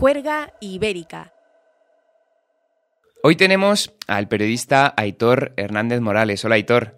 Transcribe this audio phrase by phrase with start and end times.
[0.00, 1.34] Juerga Ibérica.
[3.22, 6.42] Hoy tenemos al periodista Aitor Hernández Morales.
[6.42, 6.96] Hola Aitor.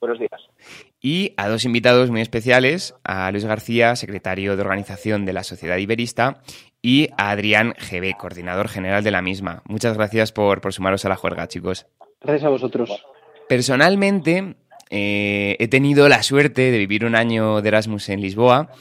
[0.00, 0.40] Buenos días.
[1.00, 5.76] Y a dos invitados muy especiales, a Luis García, secretario de organización de la Sociedad
[5.76, 6.42] Iberista,
[6.82, 9.62] y a Adrián GB, coordinador general de la misma.
[9.66, 11.86] Muchas gracias por, por sumaros a la juerga, chicos.
[12.20, 12.90] Gracias a vosotros.
[13.48, 14.56] Personalmente,
[14.90, 18.72] eh, he tenido la suerte de vivir un año de Erasmus en Lisboa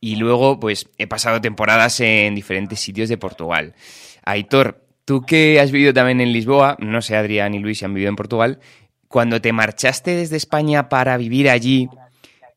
[0.00, 3.74] y luego, pues, he pasado temporadas en diferentes sitios de Portugal.
[4.24, 7.94] Aitor, tú que has vivido también en Lisboa, no sé, Adrián y Luis si han
[7.94, 8.58] vivido en Portugal,
[9.08, 11.88] cuando te marchaste desde España para vivir allí,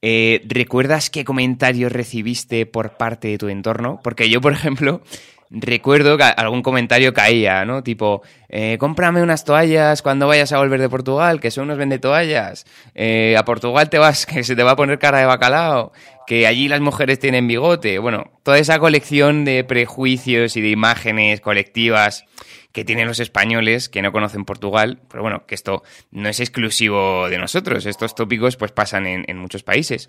[0.01, 3.99] eh, ¿recuerdas qué comentarios recibiste por parte de tu entorno?
[4.03, 5.01] Porque yo, por ejemplo,
[5.49, 7.83] recuerdo que algún comentario caía, ¿no?
[7.83, 11.99] Tipo, eh, cómprame unas toallas cuando vayas a volver de Portugal, que son unos vende
[11.99, 12.65] toallas.
[12.95, 15.91] Eh, a Portugal te vas, que se te va a poner cara de bacalao.
[16.29, 17.97] Que allí las mujeres tienen bigote.
[17.97, 22.23] Bueno, toda esa colección de prejuicios y de imágenes colectivas
[22.71, 27.29] que tienen los españoles que no conocen Portugal, pero bueno, que esto no es exclusivo
[27.29, 30.07] de nosotros, estos tópicos pues pasan en, en muchos países.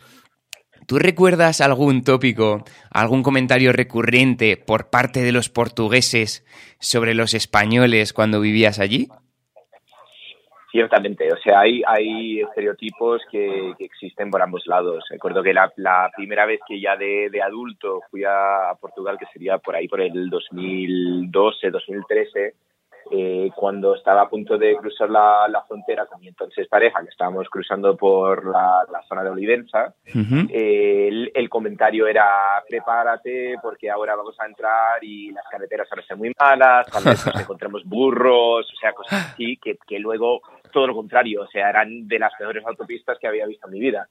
[0.87, 6.45] ¿Tú recuerdas algún tópico, algún comentario recurrente por parte de los portugueses
[6.81, 9.09] sobre los españoles cuando vivías allí?
[10.71, 15.05] Ciertamente, o sea, hay, hay estereotipos que, que existen por ambos lados.
[15.11, 19.27] Recuerdo que la, la primera vez que ya de, de, adulto fui a Portugal, que
[19.33, 22.55] sería por ahí por el 2012, 2013,
[23.13, 27.09] eh, cuando estaba a punto de cruzar la, la, frontera con mi entonces pareja, que
[27.09, 30.49] estábamos cruzando por la, la zona de Olivenza, uh -huh.
[30.53, 35.99] eh, el, el, comentario era prepárate porque ahora vamos a entrar y las carreteras van
[35.99, 39.99] a ser muy malas, tal vez nos encontremos burros, o sea, cosas así, que, que
[39.99, 40.41] luego
[40.71, 43.81] todo lo contrario, o sea, eran de las peores autopistas que había visto en mi
[43.81, 44.09] vida.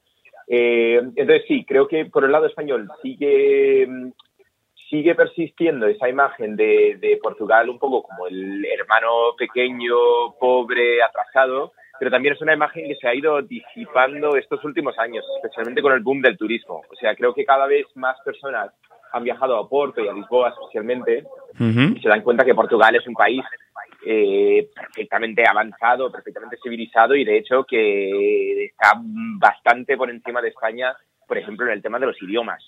[0.47, 3.87] Eh, entonces sí, creo que por el lado español sigue
[4.89, 9.95] sigue persistiendo esa imagen de, de, Portugal un poco como el hermano pequeño,
[10.39, 15.23] pobre, atrasado, pero también es una imagen que se ha ido disipando estos últimos años,
[15.35, 16.81] especialmente con el boom del turismo.
[16.89, 18.71] O sea, creo que cada vez más personas
[19.11, 21.23] han viajado a Porto y a Lisboa especialmente
[21.59, 21.97] uh -huh.
[21.97, 23.43] y se dan cuenta que Portugal es un país
[24.05, 28.93] eh, perfectamente avanzado, perfectamente civilizado y de hecho que está
[29.39, 30.95] bastante por encima de España,
[31.27, 32.63] por ejemplo, en el tema de los idiomas.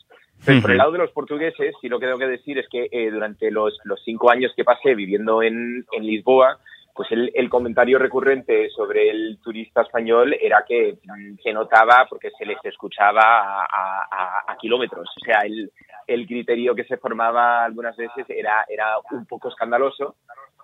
[0.46, 2.90] Pero por el lado de los portugueses, sí lo que tengo que decir es que
[2.92, 6.60] eh, durante los, los, cinco años que pasé viviendo en, en Lisboa,
[6.94, 10.98] pues el, el, comentario recurrente sobre el turista español era que
[11.44, 15.10] se notaba porque se les escuchaba a, a, a kilómetros.
[15.16, 15.72] O sea, el,
[16.08, 20.16] el, criterio que se formaba algunas veces era, era un poco escandaloso.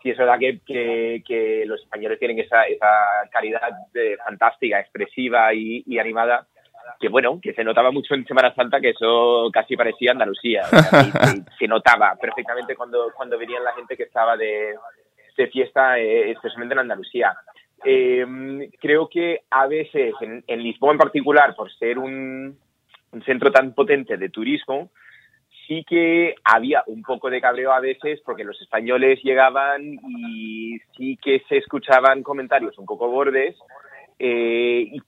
[0.03, 2.87] Y es verdad que, que, que los españoles tienen esa, esa
[3.31, 3.61] calidad
[3.93, 6.47] de, fantástica, expresiva y, y animada
[6.99, 10.63] que bueno, que se notaba mucho en Semana Santa que eso casi parecía Andalucía.
[10.63, 14.73] Se, se, notaba perfectamente cuando, cuando venían la gente que estaba de,
[15.37, 17.35] de fiesta, eh, especialmente en Andalucía.
[17.83, 18.25] Eh,
[18.79, 22.57] creo que a veces, en, en, Lisboa en particular, por ser un,
[23.11, 24.89] un centro tan potente de turismo,
[25.67, 31.17] sí que había un poco de cabreo a veces porque los españoles llegaban y sí
[31.21, 33.55] que se escuchaban comentarios un poco bordes.
[34.19, 35.01] Eh, y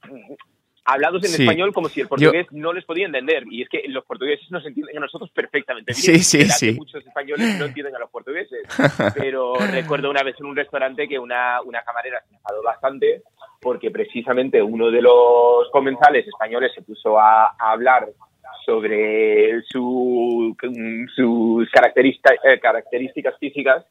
[0.86, 1.44] hablados en sí.
[1.44, 2.58] español como si el portugués Yo...
[2.58, 3.44] no les podía entender.
[3.50, 6.20] Y es que los portugueses nos entienden a nosotros perfectamente bien.
[6.20, 6.74] Sí, sí, sí.
[6.74, 8.62] Muchos españoles no entienden a los portugueses.
[9.16, 13.24] Pero recuerdo una vez en un restaurante que una, una camarera se enfadó bastante
[13.62, 18.08] porque precisamente uno de los comensales españoles se puso a, a hablar
[18.66, 20.56] sobre su,
[21.16, 23.86] sus eh, características físicas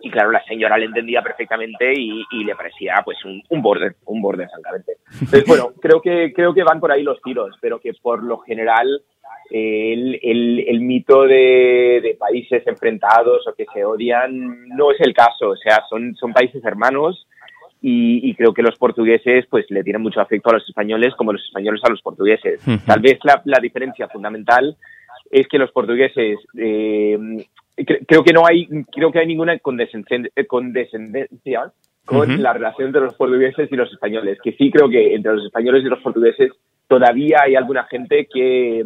[0.00, 4.20] y claro, la señora le entendía perfectamente y, le parecía pues un, un borde, un
[4.20, 4.96] borde francamente.
[5.12, 8.38] Entonces, bueno, creo que, creo que van por ahí los tiros, pero que por lo
[8.38, 9.02] general
[9.50, 15.14] el, el, el mito de, de, países enfrentados o que se odian no es el
[15.14, 17.26] caso, o sea, son, son países hermanos
[17.86, 21.34] y, y, creo que los portugueses pues le tienen mucho afecto a los españoles como
[21.34, 22.64] los españoles a los portugueses.
[22.86, 24.74] Tal vez la, la diferencia fundamental
[25.30, 27.18] es que los portugueses eh,
[28.08, 31.72] creo que no hay creo que hay ninguna condescendencia, condescendencia
[32.06, 32.38] con uh -huh.
[32.38, 35.84] la relación entre los portugueses y los españoles que sí creo que entre los españoles
[35.84, 36.52] y los portugueses
[36.88, 38.82] todavía hay alguna gente que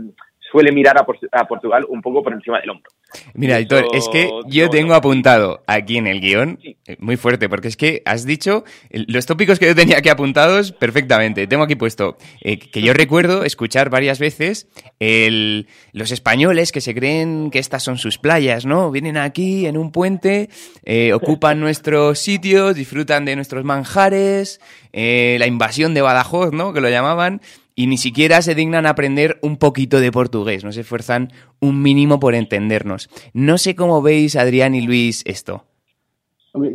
[0.51, 2.91] suele mirar a, a Portugal un poco por encima del hombro.
[3.35, 6.77] Mira, Hitor, es que yo tengo apuntado aquí en el guion, sí.
[6.87, 10.73] Eh, muy fuerte, porque es que has dicho los tópicos que yo tenía aquí apuntados
[10.73, 11.47] perfectamente.
[11.47, 14.69] Tengo aquí puesto eh, que yo recuerdo escuchar varias veces
[15.01, 18.91] el, los españoles que se creen que estas son sus playas, ¿no?
[18.91, 20.49] Vienen aquí en un puente,
[20.85, 24.61] eh, ocupan nuestros sitios, disfrutan de nuestros manjares,
[24.93, 26.73] eh, la invasión de Badajoz, ¿no?
[26.73, 27.41] Que lo llamaban
[27.79, 31.29] y ni siquiera se dignan a aprender un poquito de portugués, no se esfuerzan
[31.61, 33.09] un mínimo por entendernos.
[33.33, 35.63] No sé cómo veis, Adrián y Luis, esto.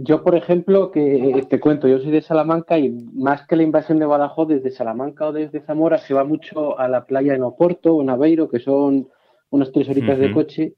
[0.04, 4.00] Yo, por ejemplo, que te cuento, yo soy de Salamanca y más que la invasión
[4.00, 7.96] de Badajoz, desde Salamanca o desde Zamora se va mucho a la playa en Oporto
[7.96, 9.10] o en Aveiro, que son
[9.50, 10.76] unas tres horitas de coche,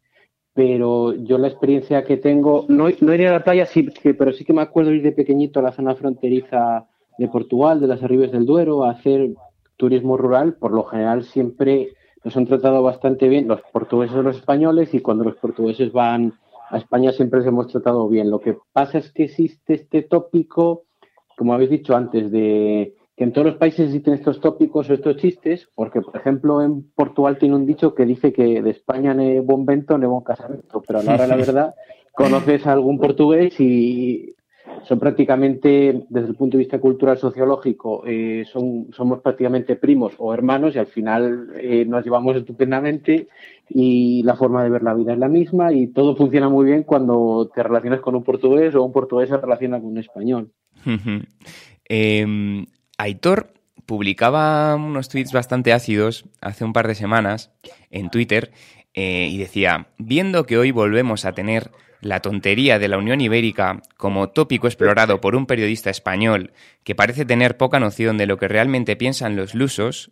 [0.56, 3.88] pero yo la experiencia que tengo, no, no iría a la playa, sí,
[4.18, 6.88] pero sí que me acuerdo ir de pequeñito a la zona fronteriza
[7.20, 9.30] de Portugal, de las Arribes del Duero, a hacer
[9.78, 11.90] turismo rural, por lo general siempre
[12.24, 16.34] nos han tratado bastante bien los portugueses o los españoles y cuando los portugueses van
[16.70, 18.32] a España siempre les hemos tratado bien.
[18.32, 20.84] Lo que pasa es que existe este tópico,
[21.38, 25.18] como habéis dicho antes, de que en todos los países existen estos tópicos o estos
[25.18, 29.40] chistes, porque por ejemplo en Portugal tiene un dicho que dice que de España ne
[29.40, 31.76] buen vento, ne buen casamiento, pero a la hora la verdad
[32.12, 34.35] conoces a algún portugués y
[34.84, 40.34] son prácticamente, desde el punto de vista cultural sociológico, eh, son, somos prácticamente primos o
[40.34, 43.28] hermanos y al final eh, nos llevamos estupendamente
[43.70, 46.84] y la forma de ver la vida es la misma y todo funciona muy bien
[46.84, 50.52] cuando te relacionas con un portugués o un portugués se relaciona con un español.
[51.88, 52.66] Em,
[52.98, 53.54] Aitor
[53.86, 57.52] publicaba unos tweets bastante ácidos hace un par de semanas
[57.90, 58.52] en Twitter
[58.94, 61.72] eh, y decía, viendo que hoy volvemos a tener
[62.06, 66.54] la tontería de la Unión Ibérica como tópico explorado por un periodista español
[66.84, 70.12] que parece tener poca noción de lo que realmente piensan los lusos,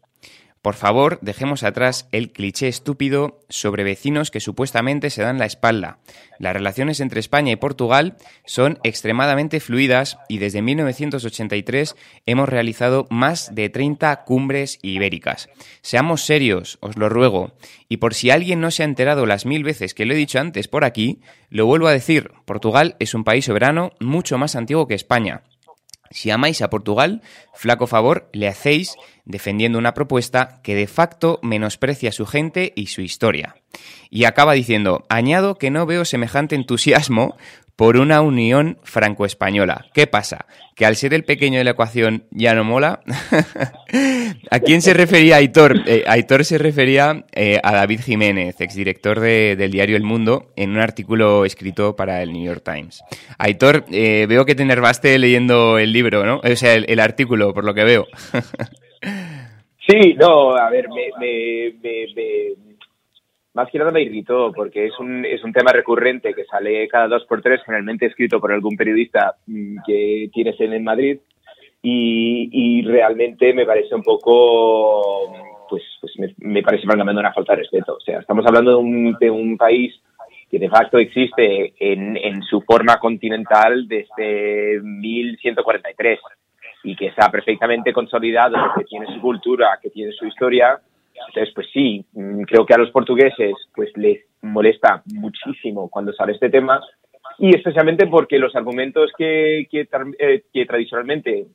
[0.63, 5.99] por favor, dejemos atrás el cliché estúpido sobre vecinos que supuestamente se dan la espalda.
[6.39, 8.15] Las relaciones entre España y Portugal
[8.45, 15.49] son extremadamente fluidas y desde 1983 hemos realizado más de 30 cumbres ibéricas.
[15.81, 17.51] Seamos serios, os lo ruego.
[17.89, 20.39] Y por si alguien no se ha enterado las mil veces que lo he dicho
[20.39, 21.19] antes por aquí,
[21.49, 25.43] lo vuelvo a decir, Portugal es un país soberano mucho más antiguo que España.
[26.13, 27.23] Si amáis a Portugal,
[27.53, 28.95] flaco favor le hacéis
[29.25, 33.55] defendiendo una propuesta que de facto menosprecia a su gente y su historia.
[34.11, 37.35] Y acaba diciendo, añado que no veo semejante entusiasmo
[37.75, 39.85] por una unión franco-española.
[39.93, 40.45] ¿Qué pasa?
[40.75, 43.01] ¿Que al ser el pequeño de la ecuación ya no mola?
[44.51, 45.81] ¿A quién se refería Aitor?
[45.87, 50.71] Eh, Aitor se refería eh, a David Jiménez, exdirector de, del diario El Mundo, en
[50.71, 53.03] un artículo escrito para el New York Times.
[53.37, 56.41] Aitor, eh, veo que te enervaste leyendo el libro, ¿no?
[56.43, 58.05] O sea, el, artículo, por lo que veo.
[59.87, 61.73] sí, no, a ver, me
[63.53, 67.07] más que nada me irritó porque es un, es un tema recurrente que sale cada
[67.07, 71.19] dos por tres, generalmente escrito por algún periodista mm, que tiene sede en Madrid
[71.81, 75.31] y, y realmente me parece un poco,
[75.69, 77.95] pues, pues me, me parece francamente una falta de respeto.
[77.95, 79.93] O sea, estamos hablando de un, de un país
[80.49, 86.19] que de facto existe en, en su forma continental desde 1143
[86.85, 90.79] y que está perfectamente consolidado, que tiene su cultura, que tiene su historia
[91.27, 96.33] entonces, pues sí, mm, creo que a los portugueses pues les molesta muchísimo cuando sale
[96.33, 96.81] este tema
[97.37, 101.47] y especialmente porque los argumentos que, eh, que tradicionalmente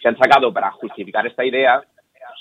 [0.00, 1.82] se han sacado para justificar esta idea,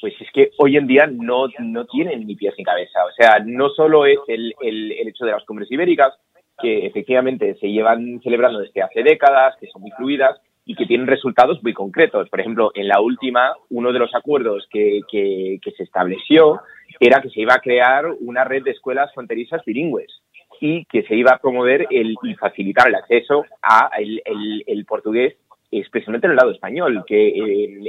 [0.02, 3.06] pues es que hoy en día no, no tienen ni pies ni cabeza.
[3.06, 6.14] O sea, no solo es el, el, el hecho de las cumbres ibéricas,
[6.60, 11.08] que efectivamente se llevan celebrando desde hace décadas, que son muy fluidas, y que tienen
[11.08, 12.30] resultados muy concretos.
[12.30, 16.62] Por ejemplo, en la última, uno de los acuerdos que, que, se estableció
[17.00, 20.22] era que se iba a crear una red de escuelas fronterizas bilingües
[20.62, 24.22] y que se iba a promover el, y facilitar el acceso a el,
[24.66, 25.36] el portugués
[25.80, 27.34] especialmente en el lado español, que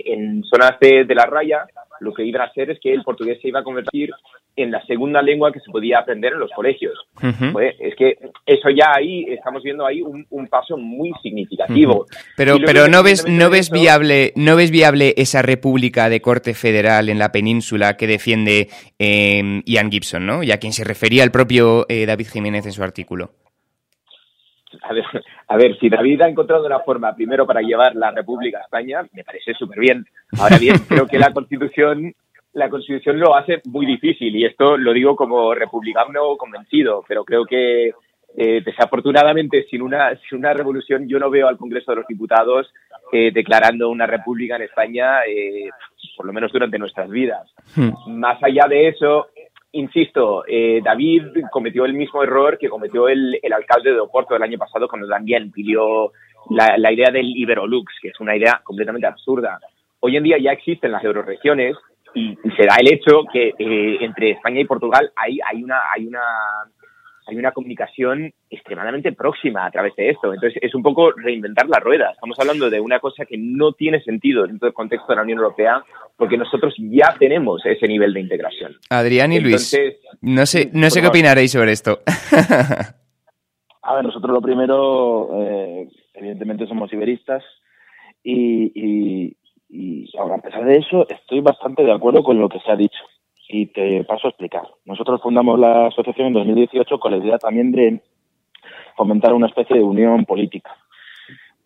[0.07, 1.67] en, zonas de, la raya
[2.01, 4.11] lo que iba a hacer es que el portugués se iba a convertir
[4.57, 6.95] en la segunda lengua que se podía aprender en los colegios.
[7.53, 12.07] pues, es que eso ya ahí, estamos viendo ahí un, paso muy significativo.
[12.37, 17.09] Pero, pero no ves, no ves viable, no ves viable esa república de corte federal
[17.09, 20.43] en la península que defiende eh, Ian Gibson, ¿no?
[20.43, 23.31] Y a quien se refería el propio eh, David Jiménez en su artículo
[25.49, 29.03] a ver, si David ha encontrado una forma primero para llevar la República a España,
[29.13, 30.05] me parece súper bien.
[30.39, 32.15] Ahora bien, creo que la Constitución
[32.55, 37.45] la Constitución lo hace muy difícil y esto lo digo como republicano convencido, pero creo
[37.45, 37.93] que
[38.37, 42.73] eh, desafortunadamente sin una, sin una revolución yo no veo al Congreso de los Diputados
[43.13, 45.69] eh, declarando una república en España, eh,
[46.17, 47.53] por lo menos durante nuestras vidas.
[47.77, 47.91] Hmm.
[48.19, 49.29] Más allá de eso,
[49.75, 54.59] insisto, eh, David cometió el mismo error que cometió el, alcalde de Oporto el año
[54.59, 56.13] pasado cuando también pidió
[56.51, 59.59] la, idea del Iberolux, que es una idea completamente absurda.
[60.01, 61.77] Hoy en día ya existen las euroregiones
[62.15, 66.07] y, se da el hecho que eh, entre España y Portugal hay, hay, una, hay
[66.07, 66.23] una
[67.27, 70.33] hay una comunicación extremadamente próxima a través de esto.
[70.33, 72.11] Entonces, es un poco reinventar la rueda.
[72.13, 75.39] Estamos hablando de una cosa que no tiene sentido dentro del contexto de la Unión
[75.39, 75.83] Europea
[76.17, 78.75] porque nosotros ya tenemos ese nivel de integración.
[78.91, 79.77] Adrián y Luis,
[80.21, 82.01] no sé, no sé qué opinaréis sobre esto.
[83.83, 87.43] a ver, nosotros lo primero, eh, evidentemente somos iberistas
[88.23, 89.35] y,
[89.69, 92.99] y a pesar de eso estoy bastante de acuerdo con lo que se ha dicho
[93.49, 94.63] y te paso a explicar.
[94.85, 98.01] Nosotros fundamos la asociación en 2018 con la idea también de
[98.97, 100.77] fomentar una especie de unión política.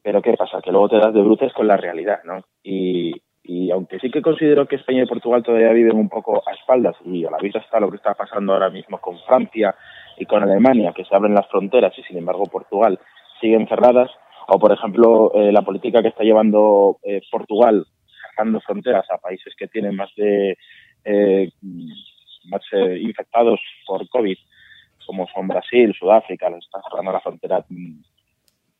[0.02, 0.61] Pero ¿qué pasa?
[0.62, 2.42] Que luego te das de bruces con la realidad, ¿no?
[2.62, 3.12] Y,
[3.49, 6.97] y aunque sí que considero que España y Portugal todavía viven un poco a espaldas
[7.04, 9.75] y a la vista está lo que está pasando ahora mismo con Francia
[10.18, 12.99] y con Alemania, que se abren las fronteras y sin embargo Portugal
[13.40, 14.11] siguen cerradas,
[14.49, 17.87] o por ejemplo eh, la política que está llevando eh, Portugal
[18.30, 20.58] cerrando fronteras a países que tienen más de
[21.05, 21.50] eh,
[22.49, 24.37] más eh, infectados por COVID,
[25.07, 28.00] como son Brasil, Sudáfrica, les está cerrando la frontera, mm,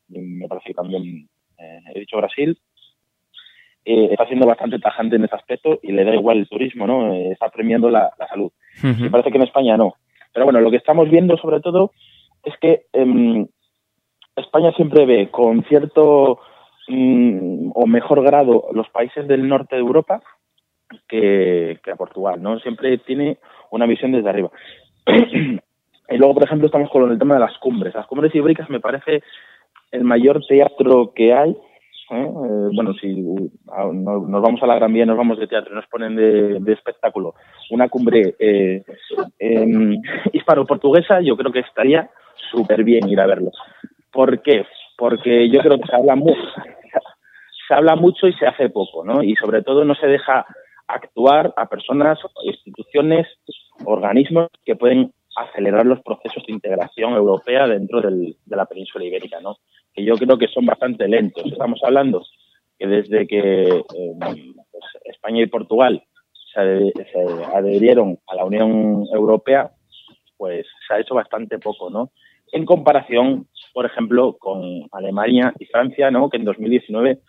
[0.09, 2.57] me parece que también eh, he dicho Brasil,
[3.85, 7.13] eh, está siendo bastante tajante en ese aspecto y le da igual el turismo, ¿no?
[7.13, 8.51] está premiando la, salud.
[8.83, 9.95] Me parece que en España no.
[10.33, 11.91] Pero bueno, lo que estamos viendo sobre todo
[12.43, 13.47] es que em,
[14.35, 16.39] España siempre ve con cierto
[16.87, 20.21] mm, o mejor grado los países del norte de Europa
[21.07, 22.59] que, a Portugal, ¿no?
[22.59, 23.37] Siempre tiene
[23.71, 24.51] una visión desde arriba.
[25.05, 27.93] y luego, por ejemplo, estamos con el tema de las cumbres.
[27.93, 29.21] Las cumbres ibéricas me parece
[29.91, 31.51] el mayor teatro que hay.
[31.51, 31.55] ¿eh?
[32.11, 36.15] Eh, bueno, si nos vamos a la Gran Vía, nos vamos de teatro, nos ponen
[36.15, 37.35] de, espectáculo
[37.71, 38.83] una cumbre eh,
[40.33, 42.09] hispano-portuguesa, yo creo que estaría
[42.51, 43.51] súper bien ir a verlo.
[44.11, 44.65] ¿Por qué?
[44.97, 46.41] Porque yo creo que se habla mucho,
[47.67, 49.21] se habla mucho y se hace poco, ¿no?
[49.21, 50.45] Y sobre todo no se deja
[50.89, 53.27] actuar a personas, instituciones,
[53.85, 59.57] organismos que pueden acelerar los procesos de integración europea dentro de la península ibérica, ¿no?
[59.93, 61.45] Que yo creo que son bastante lentos.
[61.45, 62.25] Estamos hablando
[62.77, 66.03] que desde que eh, pues, España y Portugal
[66.53, 66.91] se,
[67.53, 69.71] adherieron a la Unión Europea,
[70.37, 72.11] pues se ha hecho bastante poco, ¿no?
[72.51, 76.29] En comparación, por ejemplo, con Alemania y Francia, ¿no?
[76.29, 77.19] Que en 2019 eh,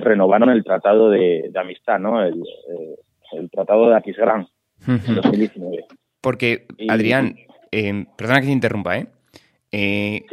[0.00, 2.22] renovaron el tratado de, amistad, ¿no?
[2.22, 2.96] El, eh,
[3.32, 4.46] el tratado de Aquisgrán,
[4.86, 5.84] en 2019.
[6.20, 7.36] Porque, Adrián,
[7.70, 9.06] eh, perdona que te interrumpa, ¿eh?
[9.74, 10.26] Eh,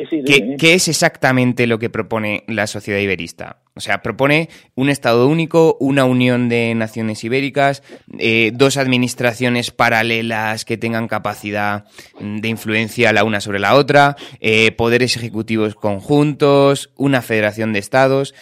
[0.57, 3.61] ¿qué, es exactamente lo que propone la sociedad iberista?
[3.79, 7.81] O sea, propone un Estado único, una unión de naciones ibéricas,
[8.17, 11.85] eh, dos administraciones paralelas que tengan capacidad
[12.19, 18.35] de influencia la una sobre la otra, eh, poderes ejecutivos conjuntos, una federación de estados,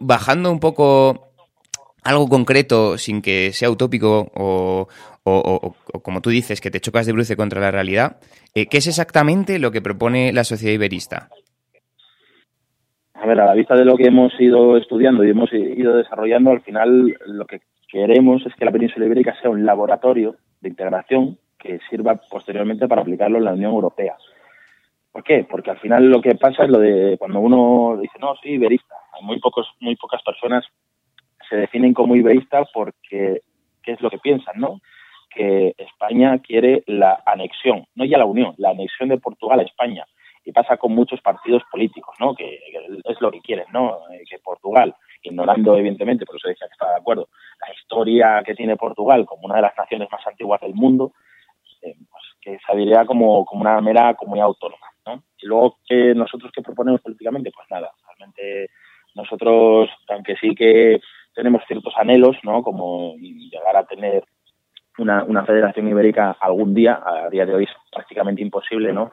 [0.00, 1.28] bajando un poco
[2.02, 4.88] algo concreto sin que sea utópico o,
[5.24, 8.18] o, como tú dices, que te chocas de bruce contra la realidad,
[8.54, 11.30] eh, ¿qué es exactamente lo que propone la sociedad iberista?
[13.14, 16.50] A ver, a la vista de lo que hemos ido estudiando y hemos ido desarrollando,
[16.50, 21.38] al final lo que queremos es que la península ibérica sea un laboratorio de integración
[21.58, 24.16] que sirva posteriormente para aplicarlo en la Unión Europea.
[25.12, 25.46] ¿Por qué?
[25.48, 28.96] Porque al final lo que pasa es lo de cuando uno dice, no, sí, iberista.
[29.22, 30.64] Muy, pocos, muy pocas personas
[31.48, 33.42] se definen como iberista porque
[33.82, 34.80] qué es lo que piensan, ¿no?
[35.34, 40.06] que España quiere la anexión, no ya la unión, la anexión de Portugal a España.
[40.44, 42.34] Y pasa con muchos partidos políticos, ¿no?
[42.34, 42.60] Que,
[43.04, 44.00] es lo que quieren, ¿no?
[44.10, 47.28] Eh, que Portugal, ignorando evidentemente, por eso decía que estaba de acuerdo,
[47.60, 51.12] la historia que tiene Portugal como una de las naciones más antiguas del mundo,
[51.82, 55.22] eh, pues que se diría como, como una mera comunidad autónoma, ¿no?
[55.38, 57.50] Y luego, que nosotros qué proponemos políticamente?
[57.50, 58.70] Pues nada, realmente
[59.14, 61.00] nosotros, aunque sí que
[61.34, 62.62] tenemos ciertos anhelos, ¿no?
[62.62, 64.24] Como llegar a tener
[64.98, 69.12] una, una federación ibérica algún día, a día de hoy es prácticamente imposible, ¿no?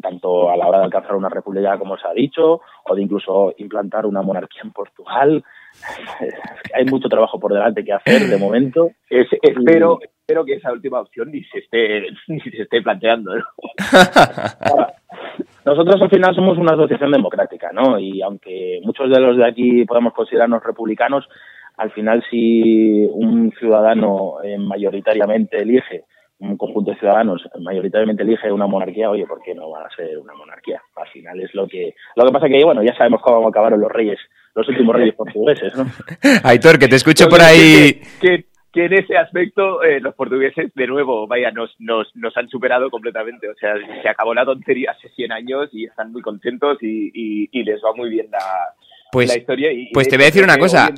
[0.00, 3.54] Tanto a la hora de alcanzar una república como se ha dicho, o de incluso
[3.58, 5.44] implantar una monarquía en Portugal.
[6.74, 8.90] Hay mucho trabajo por delante que hacer de momento.
[9.08, 13.32] espero, espero que esa última opción ni se esté, ni se esté planteando.
[15.64, 17.98] nosotros al final somos una asociación democrática, ¿no?
[17.98, 21.28] Y aunque muchos de los de aquí podemos considerarnos republicanos,
[21.76, 26.04] al final si un ciudadano eh, mayoritariamente elige,
[26.38, 30.18] un conjunto de ciudadanos mayoritariamente elige una monarquía, oye, ¿por qué no va a ser
[30.18, 30.82] una monarquía?
[30.96, 31.94] Al final es lo que...
[32.16, 34.18] Lo que pasa que, bueno, ya sabemos cómo acabaron los reyes,
[34.54, 35.86] los últimos reyes portugueses, ¿no?
[36.44, 38.00] Aitor, que te escucho por ahí...
[38.20, 38.44] Que,
[38.76, 43.48] en ese aspecto eh, los portugueses, de nuevo, vaya, nos, nos, nos han superado completamente.
[43.48, 43.72] O sea,
[44.02, 47.94] se acabó la tontería hace 100 años y están muy contentos y, y, les va
[47.94, 48.40] muy bien la,
[49.12, 49.70] pues, la historia.
[49.70, 50.92] Y, pues te voy a decir una cosa.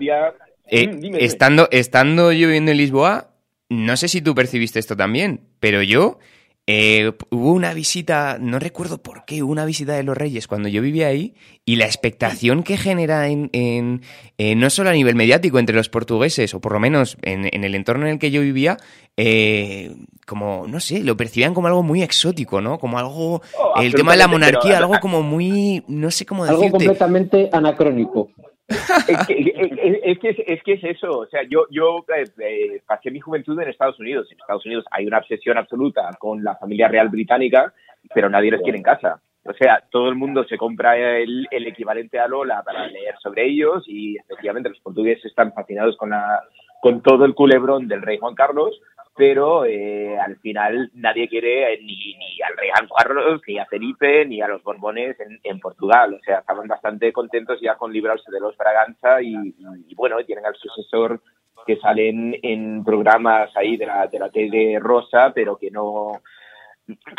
[0.68, 3.35] Eh, mm, estando, estando yo viviendo en Lisboa,
[3.68, 6.18] no sé si tú percibiste esto también, pero yo
[6.68, 10.68] eh, hubo una visita, no recuerdo por qué, hubo una visita de los Reyes cuando
[10.68, 14.02] yo vivía ahí y la expectación que genera en, en
[14.36, 17.62] eh, no solo a nivel mediático entre los portugueses, o por lo menos en, en
[17.62, 18.78] el entorno en el que yo vivía,
[19.16, 19.94] eh,
[20.26, 22.80] como, no sé, lo percibían como algo muy exótico, ¿no?
[22.80, 26.56] Como algo, Oh, el tema de la monarquía, algo como muy, no sé cómo Algo
[26.56, 26.72] decirte.
[26.84, 28.30] completamente anacrónico.
[28.68, 31.20] Es, que, es, que es, eso.
[31.20, 34.26] O sea, yo, yo eh, eh, pasé mi juventud en Estados Unidos.
[34.30, 37.72] En Estados Unidos hay una obsesión absoluta con la familia real británica,
[38.14, 39.20] pero nadie les quiere en casa.
[39.44, 43.46] O sea, todo el mundo se compra el, el equivalente a Lola para leer sobre
[43.46, 46.42] ellos y efectivamente los portugueses están fascinados con, la,
[46.80, 48.80] con todo el culebrón del rey Juan Carlos,
[49.16, 53.64] pero eh, al final nadie quiere eh, ni, ni al rey Juan Carlos, ni a
[53.64, 56.12] Felipe, ni a los Borbones en, en Portugal.
[56.14, 59.54] O sea, estaban bastante contentos ya con librarse de los Braganza y,
[59.94, 61.20] bueno, tienen al sucesor
[61.66, 66.20] que salen en programas ahí de la, de la tele rosa, pero que no...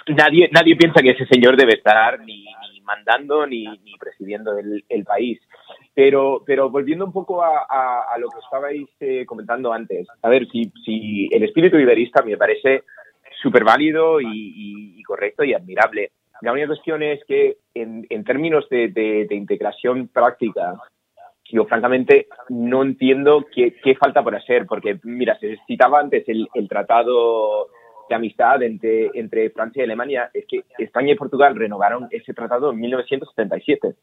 [0.08, 4.86] Nadie, nadie piensa que ese señor debe estar ni, ni mandando ni, ni presidiendo el,
[4.88, 5.42] el país.
[5.98, 10.30] Pero, pero volviendo un poco a, a, a lo que estabais eh, comentando antes, a
[10.30, 12.84] ver, si, si el espíritu iberista me parece
[13.42, 16.12] súper válido y, y, y, correcto y admirable.
[16.44, 20.76] La única cuestión es que en, en términos de, de, de, integración práctica,
[21.46, 26.48] yo francamente no entiendo qué, qué, falta por hacer, porque mira, se citaba antes el,
[26.54, 27.70] el tratado
[28.08, 32.70] de amistad entre, entre Francia y Alemania, es que España y Portugal renovaron ese tratado
[32.70, 33.96] en 1977.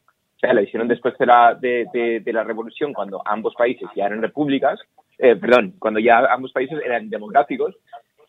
[0.45, 4.05] Sea, lo hicieron después de la, de, de, de la revolución, cuando ambos países ya
[4.05, 4.79] eran repúblicas,
[5.17, 7.75] eh, perdón, cuando ya ambos países eran democráticos,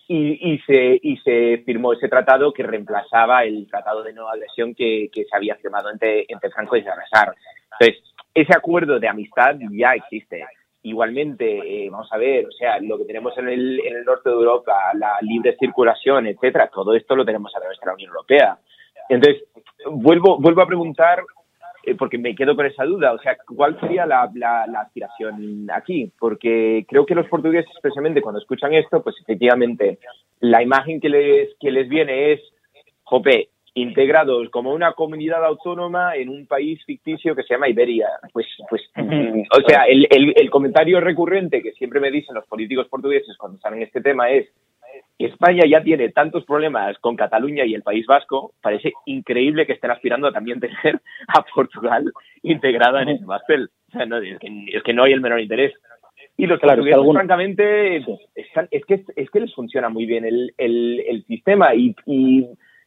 [0.08, 4.74] y, y, se, y se firmó ese tratado que reemplazaba el tratado de no agresión
[4.74, 7.34] que, que se había firmado entre, entre Franco y Salazar.
[7.72, 10.42] Entonces, ese acuerdo de amistad ya existe.
[10.84, 14.30] Igualmente, eh, vamos a ver, o sea, lo que tenemos en el, en el norte
[14.30, 18.08] de Europa, la libre circulación, etcétera, todo esto lo tenemos a través de la Unión
[18.08, 18.58] Europea.
[19.08, 19.42] Entonces,
[19.90, 21.20] vuelvo, vuelvo a preguntar,
[21.94, 26.12] porque me quedo con esa duda, o sea, ¿cuál sería la, la, la, aspiración aquí?
[26.18, 29.98] Porque creo que los portugueses, especialmente cuando escuchan esto, pues efectivamente,
[30.40, 32.40] la imagen que les, que les viene es,
[33.04, 38.08] jope, integrados como una comunidad autónoma en un país ficticio que se llama Iberia.
[38.32, 42.88] Pues, pues, o sea, el, el, el, comentario recurrente que siempre me dicen los políticos
[42.88, 44.48] portugueses cuando salen este tema es
[45.18, 49.90] España ya tiene tantos problemas con Cataluña y el País Vasco, parece increíble que estén
[49.90, 53.70] aspirando a también tener a Portugal integrada en ese pastel.
[53.88, 55.72] O sea, no, es, que, es que no hay el menor interés.
[56.36, 57.14] Y los claro, portugueses, algún...
[57.14, 57.96] francamente,
[58.34, 62.46] están, es, que, es que les funciona muy bien el, el, el sistema y, y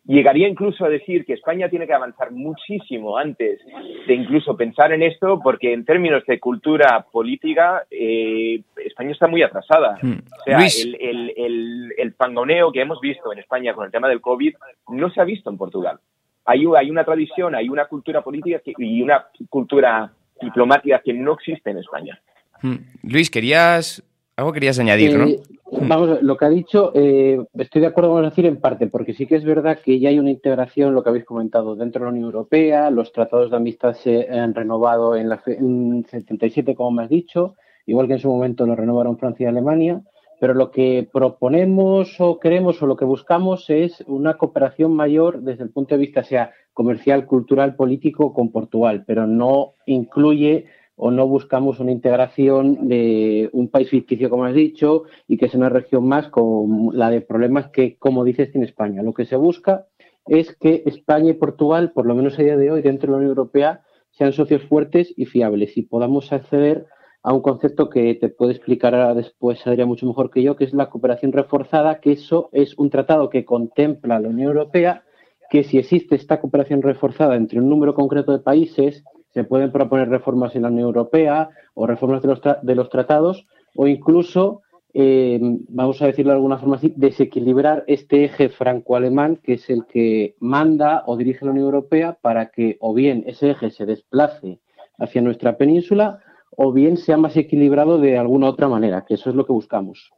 [0.10, 3.60] llegaría incluso a decir que España tiene que avanzar muchísimo antes
[4.08, 9.43] de incluso pensar en esto, porque en términos de cultura política, eh, España está muy
[9.43, 10.00] atrasada.
[10.02, 10.17] Hmm.
[10.39, 14.10] O sea, el, el, el, el, pangoneo que hemos visto en España con el tema
[14.10, 14.56] del COVID
[14.89, 16.00] no se ha visto en Portugal.
[16.45, 21.34] Hay, hay una tradición, hay una cultura política que, y una cultura diplomática que no
[21.34, 22.19] existe en España.
[22.63, 22.78] Hmm.
[23.04, 24.04] Luis, querías
[24.39, 25.25] algo querías añadir, ¿no?
[25.25, 25.39] Eh,
[25.82, 29.28] vamos, lo que ha dicho, eh, estoy de acuerdo con decir en parte, porque sí
[29.28, 32.12] que es verdad que ya hay una integración, lo que habéis comentado, dentro de la
[32.12, 37.04] Unión Europea, los tratados de amistad se han renovado en, la, en 77, como me
[37.04, 40.02] has dicho, igual que en su momento lo renovaron Francia y Alemania,
[40.39, 45.63] pero lo que proponemos o queremos o lo que buscamos es una cooperación mayor desde
[45.63, 50.67] el punto de vista, sea comercial, cultural, político con Portugal, pero no incluye
[51.02, 55.58] o no buscamos una integración de un país ficticio, como has dicho, y que sea
[55.58, 59.02] una región más con la de problemas que, como dices, tiene España.
[59.02, 59.88] Lo que se busca
[60.28, 63.18] es que España y Portugal, por lo menos a día de hoy, dentro de la
[63.20, 63.82] Unión Europea,
[64.12, 66.86] sean socios fuertes y fiables y podamos acceder
[67.24, 70.66] a un concepto que te puede explicar ahora después Adrián mucho mejor que yo, que
[70.66, 75.04] es la cooperación reforzada, que eso es un tratado que contempla la Unión Europea,
[75.50, 80.10] que si existe esta cooperación reforzada entre un número concreto de países, se pueden proponer
[80.10, 84.62] reformas en la Unión Europea o reformas de los, de los tratados o incluso,
[84.94, 85.39] eh,
[85.70, 90.36] vamos a decirlo de alguna forma así, desequilibrar este eje franco-alemán que es el que
[90.39, 94.60] manda o dirige la Unión Europea para que o bien ese eje se desplace
[94.98, 96.20] hacia nuestra península
[96.56, 100.12] o bien sea más equilibrado de alguna otra manera, que eso es lo que buscamos.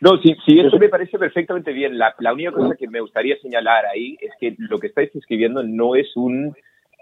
[0.00, 1.96] No, sí, sí, eso me parece perfectamente bien.
[1.96, 5.62] La, la única cosa que me gustaría señalar ahí es que lo que estáis escribiendo
[5.62, 6.54] no es un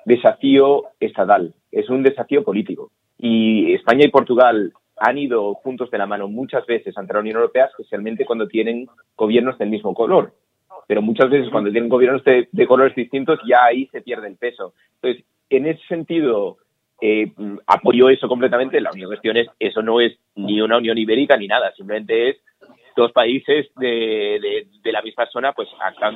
[0.05, 2.91] desafío estatal, es un desafío político.
[3.19, 7.37] Y España y Portugal han ido juntos de la mano muchas veces ante la Unión
[7.37, 8.87] Europea, especialmente cuando tienen
[9.17, 10.33] gobiernos del mismo color.
[10.87, 14.37] Pero muchas veces cuando tienen gobiernos de, de colores distintos ya ahí se pierde el
[14.37, 14.75] peso.
[14.97, 16.59] Entonces, en ese sentido,
[17.01, 17.33] eh,
[17.67, 18.81] apoyo eso completamente.
[18.81, 22.37] La única cuestión es, eso no es ni una Unión Ibérica ni nada, simplemente es
[22.95, 25.69] dos países de, de, la misma zona pues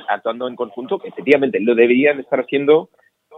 [0.07, 2.89] actuando en conjunto, que efectivamente lo deberían estar haciendo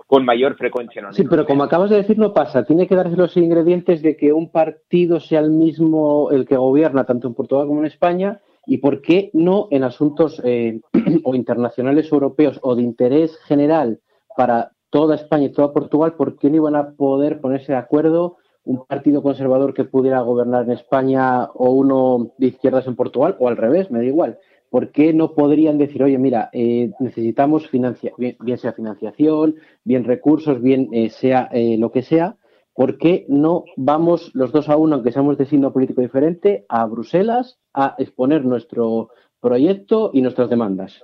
[0.09, 1.03] con mayor frecuencia.
[1.11, 2.63] sí, pero como acabas de decir, no pasa.
[2.63, 7.03] Tiene que darse los ingredientes de que un partido sea el mismo el que gobierna
[7.03, 10.81] tanto en Portugal como en España y por qué no en asuntos eh,
[11.23, 13.99] o internacionales europeos o de interés general
[14.35, 18.37] para toda España y toda Portugal, ¿por qué no iban a poder ponerse de acuerdo
[18.63, 23.47] un partido conservador que pudiera gobernar en España o uno de izquierdas en Portugal o
[23.47, 24.39] al revés, me da igual?
[24.69, 30.61] ¿Por qué no podrían decir, oye, mira, eh, necesitamos financia bien, sea financiación, bien recursos,
[30.61, 32.35] bien eh, sea eh, lo que sea?
[32.73, 36.85] ¿Por qué no vamos los dos a uno, aunque seamos de signo político diferente, a
[36.85, 39.09] Bruselas a exponer nuestro
[39.41, 41.03] proyecto y nuestras demandas?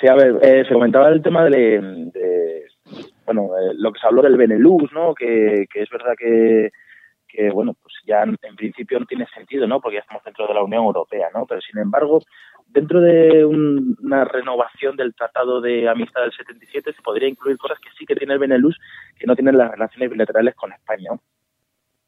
[0.00, 2.08] Sí, a ver, se comentaba el tema de,
[3.26, 5.14] bueno, lo que se habló del Benelux, ¿no?
[5.14, 6.70] Que, que es verdad que,
[7.32, 9.80] que, bueno, pues ya en principio no tiene sentido, ¿no?
[9.80, 11.46] Porque ya estamos dentro de la Unión Europea, ¿no?
[11.46, 12.20] Pero sin embargo,
[12.72, 17.90] dentro de una renovación del Tratado de Amistad del 77 se podría incluir cosas que
[17.98, 18.76] sí que tiene el Benelux
[19.18, 21.10] que no tienen las relaciones bilaterales con España.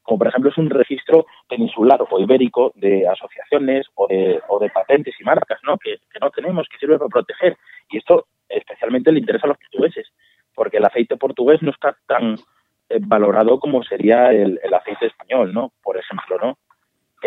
[0.01, 4.69] Como por ejemplo es un registro peninsular o ibérico de asociaciones o de, o de
[4.69, 5.77] patentes y marcas ¿no?
[5.77, 7.57] Que, no tenemos, que sirve para proteger.
[7.89, 10.07] Y esto especialmente le interesa a los portugueses,
[10.53, 12.35] porque el aceite portugués no está tan
[12.89, 15.73] eh, valorado como sería el, el aceite español, ¿no?
[15.83, 16.57] Por ejemplo, ¿no?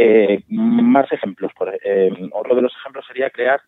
[0.01, 1.53] Eh, más ejemplos.
[1.59, 3.61] Por, eh, otro de los ejemplos sería crear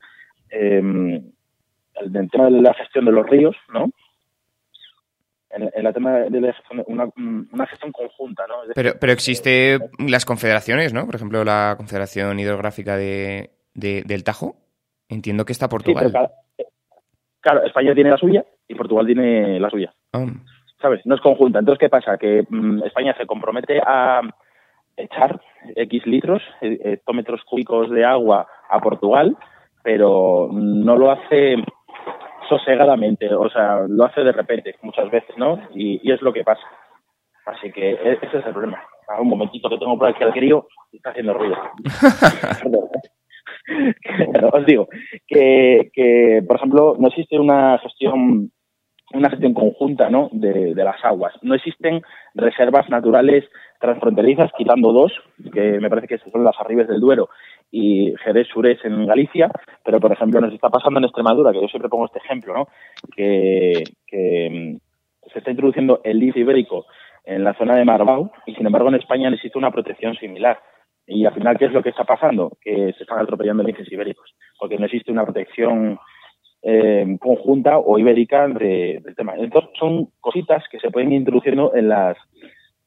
[0.50, 3.90] eh, el, tema de la gestión de los ríos, ¿no?
[5.50, 8.54] En, el tema de la gestión, una, gestión conjunta, ¿no?
[8.72, 11.06] pero, pero existe las confederaciones, ¿no?
[11.06, 14.54] Por ejemplo, la Confederación Hidrográfica de, del Tajo.
[15.08, 16.12] Entiendo que está Portugal.
[17.40, 19.92] claro, España tiene la suya y Portugal tiene la suya.
[20.12, 20.26] Ah.
[20.80, 21.04] ¿Sabes?
[21.04, 21.58] No es conjunta.
[21.58, 22.16] Entonces, ¿qué pasa?
[22.16, 24.20] Que mm, España se compromete a
[25.00, 25.40] echar
[25.76, 29.36] X litros, eh, hectómetros cúbicos de agua a Portugal,
[29.82, 31.56] pero no lo hace
[32.48, 35.60] sosegadamente, o sea, lo hace de repente muchas veces, ¿no?
[35.74, 36.62] Y, es lo que pasa.
[37.46, 38.82] Así que e-, ese es el problema.
[39.20, 41.56] un momentito que tengo por aquí al crío, está haciendo ruido.
[44.52, 44.88] os digo
[45.28, 48.50] que, que, por ejemplo, no existe una gestión
[49.12, 50.28] una gestión conjunta ¿no?
[50.32, 51.34] de, las aguas.
[51.42, 52.02] No existen
[52.34, 53.44] reservas naturales
[53.80, 55.12] transfronterizas, quitando dos,
[55.52, 57.30] que me parece que son las Arribes del Duero
[57.70, 59.50] y Jerez Surés en Galicia,
[59.84, 62.68] pero por ejemplo nos está pasando en Extremadura, que yo siempre pongo este ejemplo, ¿no?
[63.16, 64.76] que, mm,
[65.32, 66.86] se está introduciendo el lince ibérico
[67.24, 70.58] en la zona de Marbau y sin embargo en España necesita una protección similar.
[71.06, 72.52] Y al final, ¿qué es lo que está pasando?
[72.60, 75.98] Que se están atropellando linces ibéricos, porque no existe una protección
[76.62, 79.34] eh, conjunta o ibérica del tema.
[79.36, 82.16] Entonces, son cositas que se pueden ir introduciendo en las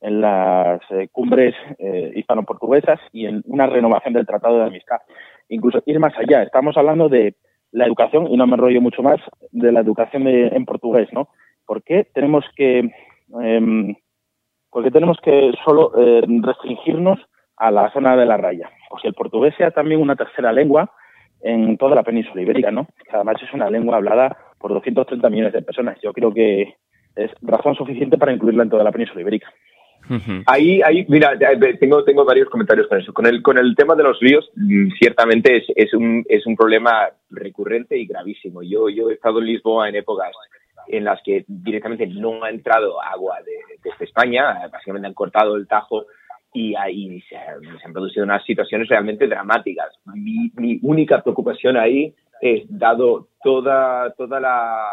[0.04, 4.98] en las eh, cumbres eh, hispano-portuguesas y en una renovación del Tratado de Amistad.
[5.48, 6.44] Incluso ir más allá.
[6.44, 7.36] Estamos hablando de
[7.72, 9.20] la educación, y no me enrollo mucho más,
[9.52, 11.30] de la educación en portugués, ¿no?
[11.66, 12.92] ¿Por qué tenemos que,
[13.42, 13.96] eh,
[14.70, 17.20] porque tenemos que solo eh, restringirnos
[17.56, 18.70] a la zona de la raya?
[18.90, 20.92] Pues si el portugués sea también una tercera lengua,
[21.42, 22.88] en toda la península ibérica, ¿no?
[23.04, 25.98] Que además es una lengua hablada por 230 millones de personas.
[26.02, 26.76] Yo creo que
[27.16, 29.52] es razón suficiente para incluirla en toda la península ibérica.
[30.46, 31.38] Ahí, ahí, mira,
[31.80, 33.14] tengo, tengo varios comentarios con eso.
[33.14, 36.56] Con el, con el tema de los ríos, mm, ciertamente es, es, un, es un
[36.56, 38.62] problema recurrente y gravísimo.
[38.64, 40.32] Yo, yo he estado en Lisboa en épocas
[40.88, 45.68] en las que directamente no ha entrado agua de, desde España, básicamente han cortado el
[45.68, 46.06] Tajo
[46.54, 49.90] y ahí se, han producido unas situaciones realmente dramáticas.
[50.06, 54.88] Mi, mi, única preocupación ahí es, dado toda, toda la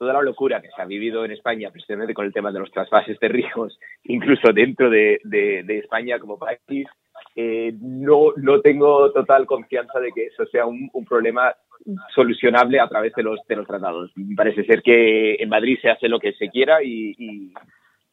[0.00, 2.72] toda la locura que se ha vivido en España precisamente con el tema de los
[2.72, 6.88] trasvases de ríos, incluso dentro de, de, España como país,
[7.36, 11.54] eh, no, no tengo total confianza de que eso sea un, un, problema
[12.14, 14.10] solucionable a través de los, de los tratados.
[14.34, 17.52] Parece ser que en Madrid se hace lo que se quiera y, y,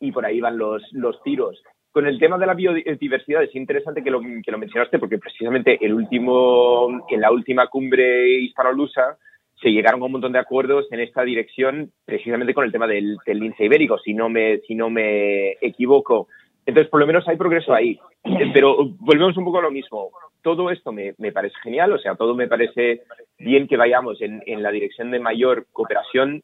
[0.01, 1.63] y por ahí van los, los tiros.
[1.93, 5.77] Con el tema de la biodiversidad es interesante que lo, que lo mencionaste porque precisamente
[5.79, 9.17] el último, en la última cumbre hispano-lusa
[9.61, 13.17] se llegaron a un montón de acuerdos en esta dirección precisamente con el tema del,
[13.25, 16.27] del lince ibérico, si no me, si no me equivoco.
[16.65, 17.99] Entonces, por lo menos hay progreso ahí.
[18.53, 20.11] Pero volvemos un poco a lo mismo.
[20.41, 23.01] Todo esto me, me parece genial, o sea, todo me parece
[23.39, 26.43] bien que vayamos en, en la dirección de mayor cooperación,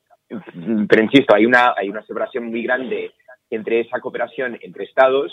[0.88, 3.12] pero insisto, hay una, hay una separación muy grande
[3.50, 5.32] entre esa cooperación entre Estados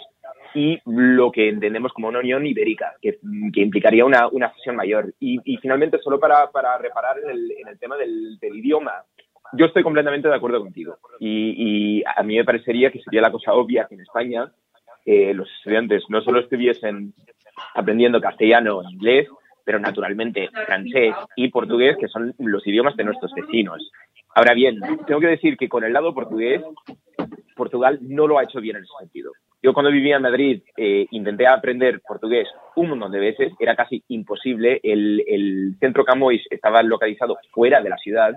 [0.55, 3.19] y lo que entendemos como una unión ibérica, que,
[3.53, 5.13] que implicaría una, una fusión mayor.
[5.21, 9.05] Y, y finalmente, solo para, para reparar en el, en el tema del, idioma,
[9.53, 10.97] yo estoy completamente de acuerdo contigo.
[11.19, 14.51] Y, y, a mí me parecería que sería la cosa obvia que en España
[15.05, 17.15] eh, los estudiantes no solo estuviesen
[17.75, 19.29] aprendiendo castellano inglés,
[19.65, 23.91] pero naturalmente francés y portugués, que son los idiomas de nuestros vecinos.
[24.35, 26.63] Ahora bien, tengo que decir que con el lado portugués,
[27.57, 29.33] Portugal no lo ha hecho bien en ese sentido.
[29.63, 34.03] Yo cuando vivía en Madrid eh, intenté aprender portugués un montón de veces, era casi
[34.09, 34.81] imposible.
[34.83, 38.35] El, el centro Camões estaba localizado fuera de la ciudad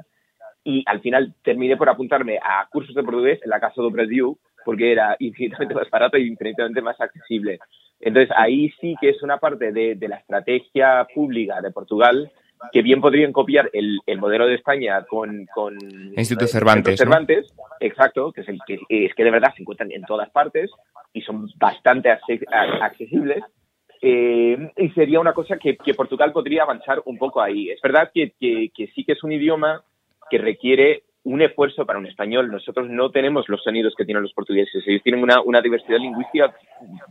[0.63, 4.35] y al final terminé por apuntarme a cursos de portugués en la Casa do Brasil
[4.65, 7.59] porque era infinitamente más barato y infinitamente más accesible.
[8.01, 12.31] Entonces ahí sí que es una parte de, de la estrategia pública de Portugal
[12.71, 15.77] que bien podrían copiar el, el modelo de España con, con
[16.15, 16.97] Instituto Cervantes.
[16.97, 17.63] Cervantes, ¿no?
[17.79, 20.71] exacto, que es, el, que es que de verdad se encuentran en todas partes
[21.13, 23.43] y son bastante accesibles.
[24.01, 27.69] Eh, y sería una cosa que, que, Portugal podría avanzar un poco ahí.
[27.69, 29.81] Es verdad que, que, que sí que es un idioma
[30.29, 32.51] que requiere un esfuerzo para un español.
[32.51, 34.83] Nosotros no tenemos los sonidos que tienen los portugueses.
[34.85, 36.53] Ellos tienen una, una diversidad lingüística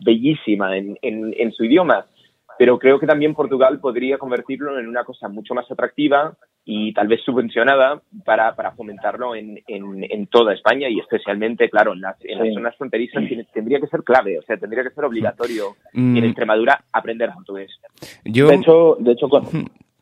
[0.05, 2.07] bellísima en, en, en, su idioma.
[2.63, 7.09] Pero creo que también Portugal podría convertirlo en una cosa mucho más atractiva y tal
[7.09, 12.15] vez subvencionada para, para fomentarlo en, en, en toda España y especialmente, claro, en las,
[12.21, 15.75] en las zonas fronterizas tiene, tendría que ser clave, o sea, tendría que ser obligatorio
[15.93, 16.17] Mm.
[16.19, 17.73] en Extremadura aprender portugués.
[18.25, 18.47] Yo...
[18.47, 19.43] De hecho, de hecho con...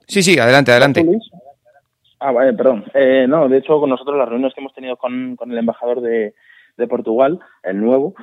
[0.06, 1.02] Sí, sí, adelante, adelante.
[2.18, 2.84] Ah, vale, perdón.
[2.92, 6.02] Eh, no, de hecho, con nosotros las reuniones que hemos tenido con, con el embajador
[6.02, 6.34] de,
[6.76, 8.14] de Portugal, el nuevo,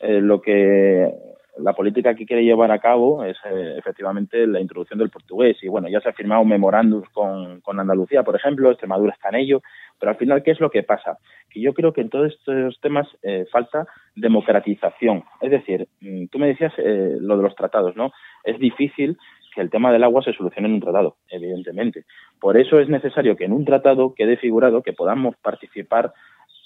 [0.00, 1.10] eh, lo que
[1.58, 5.56] la política que quiere llevar a cabo es eh, efectivamente la introducción del portugués.
[5.62, 9.30] Y bueno, ya se ha firmado un memorándum con, con Andalucía, por ejemplo, Extremadura está
[9.30, 9.62] en ello.
[9.98, 11.18] Pero al final, ¿qué es lo que pasa?
[11.48, 15.24] Que yo creo que en todos estos temas eh, falta democratización.
[15.40, 18.12] Es decir, mm, tú me decías eh, lo de los tratados, ¿no?
[18.44, 19.16] Es difícil
[19.54, 22.04] que el tema del agua se solucione en un tratado, evidentemente.
[22.38, 26.12] Por eso es necesario que en un tratado quede figurado que podamos participar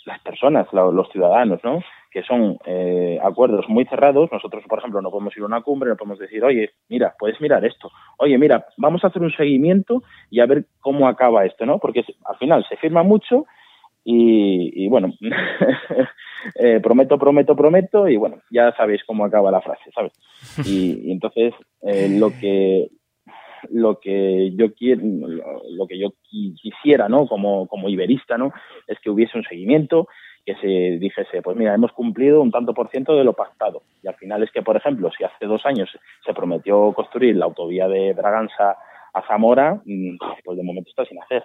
[0.07, 1.83] las personas, los ciudadanos, ¿no?
[2.11, 4.31] Que son eh, acuerdos muy cerrados.
[4.33, 7.41] Nosotros, por ejemplo, no podemos ir a una cumbre, no podemos decir, oye, mira, puedes
[7.41, 7.91] mirar esto.
[8.19, 11.79] Oye, mira, vamos a hacer un seguimiento y a ver cómo acaba esto, ¿no?
[11.79, 13.47] Porque al final se firma mucho
[14.05, 15.13] y, y bueno,
[16.55, 20.13] eh, prometo, prometo, prometo y bueno, ya sabéis cómo acaba la frase, ¿sabes?
[20.67, 22.89] Y, entonces eh, lo que
[23.69, 27.27] lo que yo quiero, lo que yo quisiera, ¿no?
[27.27, 28.53] Como, como iberista, ¿no?
[28.87, 30.09] Es que hubiese un seguimiento,
[30.45, 33.83] que se dijese, pues mira, hemos cumplido un tanto por ciento de lo pactado.
[34.03, 35.91] Y al final es que, por ejemplo, si hace dos años
[36.25, 38.77] se prometió construir la autovía de Braganza
[39.13, 39.81] a Zamora,
[40.45, 41.45] pues de momento está sin hacer.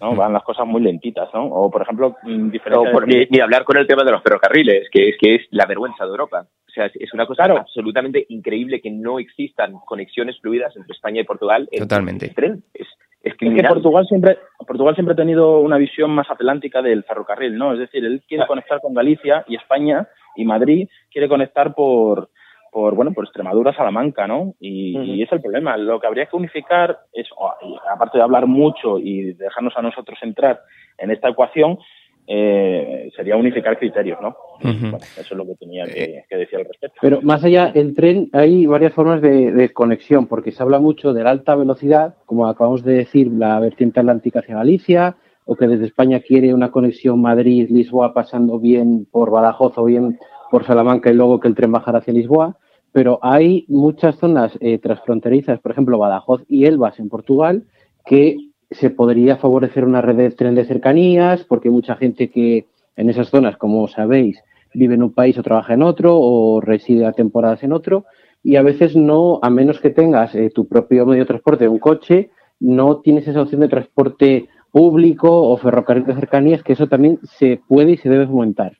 [0.00, 0.14] ¿no?
[0.14, 1.46] Van las cosas muy lentitas, ¿no?
[1.46, 5.08] O, por ejemplo, no, por, ni, ni, hablar con el tema de los ferrocarriles, que
[5.08, 6.46] es que es la vergüenza de Europa.
[6.68, 7.60] O sea, es una cosa claro.
[7.60, 11.66] absolutamente increíble que no existan conexiones fluidas entre España y Portugal.
[11.78, 12.26] Totalmente.
[12.26, 12.64] En tren.
[12.74, 12.86] Es,
[13.26, 17.56] es, es, que Portugal siempre, Portugal siempre ha tenido una visión más atlántica del ferrocarril,
[17.56, 17.72] ¿no?
[17.72, 18.48] Es decir, él quiere claro.
[18.48, 22.30] conectar con Galicia y España y Madrid quiere conectar por,
[22.70, 24.54] por bueno por Extremadura, Salamanca, ¿no?
[24.60, 25.16] Y, uh -huh.
[25.16, 25.76] y, es el problema.
[25.76, 27.52] Lo que habría que unificar es, oh,
[27.90, 30.60] aparte de hablar mucho y dejarnos a nosotros entrar
[30.98, 31.78] en esta ecuación,
[32.26, 34.28] eh, sería unificar criterios, ¿no?
[34.28, 34.80] Uh -huh.
[34.80, 36.98] bueno, eso es lo que tenía que, que, decir al respecto.
[37.00, 41.12] Pero más allá, el tren, hay varias formas de, de, conexión, porque se habla mucho
[41.12, 45.68] de la alta velocidad, como acabamos de decir, la vertiente atlántica hacia Galicia, o que
[45.68, 50.18] desde España quiere una conexión Madrid-Lisboa pasando bien por Badajoz o bien
[50.50, 52.56] por Salamanca y luego que el tren bajara hacia Lisboa
[52.96, 57.64] pero hay muchas zonas eh, transfronterizas, por ejemplo, Badajoz y Elvas en Portugal,
[58.06, 58.38] que
[58.70, 63.10] se podría favorecer una red de tren de cercanías, porque hay mucha gente que en
[63.10, 64.42] esas zonas, como sabéis,
[64.74, 68.04] vive en un país o trabaja en otro, o reside a temporadas en otro,
[68.42, 71.78] y a veces no, a menos que tengas eh, tu propio medio de transporte, un
[71.78, 77.18] coche, no tienes esa opción de transporte público o ferrocarril de cercanías, que eso también
[77.22, 78.76] se puede y se debe fomentar.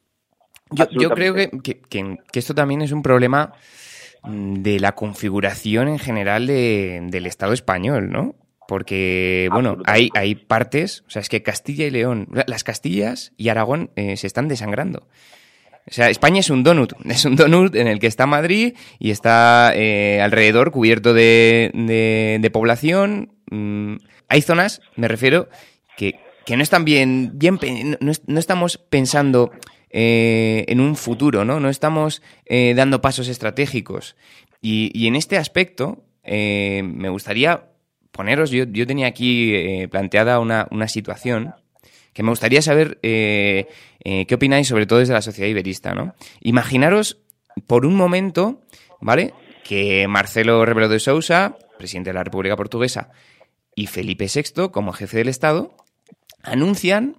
[0.71, 3.53] Yo, yo creo que, que, que, esto también es un problema
[4.29, 8.35] de la configuración en general de, del Estado español, ¿no?
[8.67, 13.49] Porque, bueno, hay, hay partes, o sea, es que Castilla y León, las Castillas y
[13.49, 15.07] Aragón eh, se están desangrando.
[15.89, 19.11] O sea, España es un donut, es un donut en el que está Madrid y
[19.11, 23.33] está eh, alrededor cubierto de, de, de población.
[23.51, 23.97] Mm,
[24.29, 25.49] hay zonas, me refiero,
[25.97, 27.61] que, que no están bien, bien
[28.01, 29.53] no, no estamos pensando
[29.91, 31.61] eh, en un futuro, ¿no?
[31.61, 34.17] No estamos dando pasos estratégicos.
[34.61, 37.63] Y, y en este aspecto, me gustaría
[38.17, 41.55] poneros, yo, yo tenía aquí eh, planteada una, una, situación
[42.13, 43.67] que me gustaría saber eh,
[44.01, 46.15] qué opináis, sobre todo desde la sociedad iberista, ¿no?
[46.41, 47.19] Imaginaros
[47.67, 48.63] por un momento,
[49.01, 49.35] ¿vale?
[49.65, 53.11] Que Marcelo Rebelo de Sousa, presidente de la República Portuguesa,
[53.75, 55.77] y Felipe VI, como jefe del Estado,
[56.43, 57.17] anuncian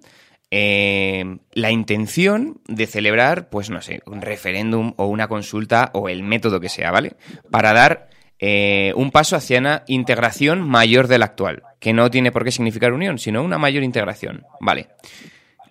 [0.50, 6.22] eh, la intención de celebrar, pues no sé, un referéndum o una consulta o el
[6.22, 7.16] método que sea, ¿vale?
[7.50, 12.32] Para dar eh, un paso hacia una integración mayor de la actual, que no tiene
[12.32, 14.44] por qué significar unión, sino una mayor integración.
[14.60, 14.88] Vale.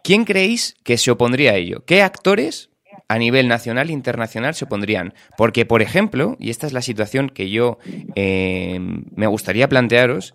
[0.04, 1.84] ¿Quién creéis que se opondría a ello?
[1.86, 2.70] ¿Qué actores
[3.10, 5.14] a nivel nacional e internacional se opondrían?
[5.38, 7.78] Porque, por ejemplo, y esta es la situación que yo
[8.16, 8.80] eh,
[9.16, 10.34] me gustaría plantearos,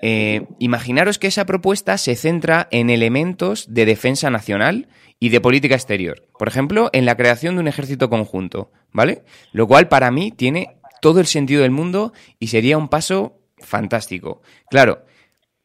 [0.00, 4.88] eh, imaginaros que esa propuesta se centra en elementos de defensa nacional
[5.18, 6.28] y de política exterior.
[6.38, 9.22] Por ejemplo, en la creación de un ejército conjunto, ¿vale?
[9.52, 14.42] Lo cual para mí tiene todo el sentido del mundo y sería un paso fantástico.
[14.70, 15.04] Claro,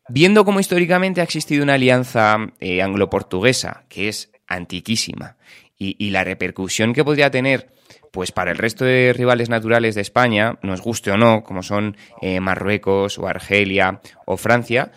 [0.09, 5.37] viendo cómo históricamente ha existido una alianza eh, anglo-portuguesa, que es antiquísima,
[5.77, 7.69] y, la repercusión que podría tener
[8.11, 11.97] pues para el resto de rivales naturales de España, nos guste o no, como son
[12.21, 14.91] eh, Marruecos o Argelia o Francia,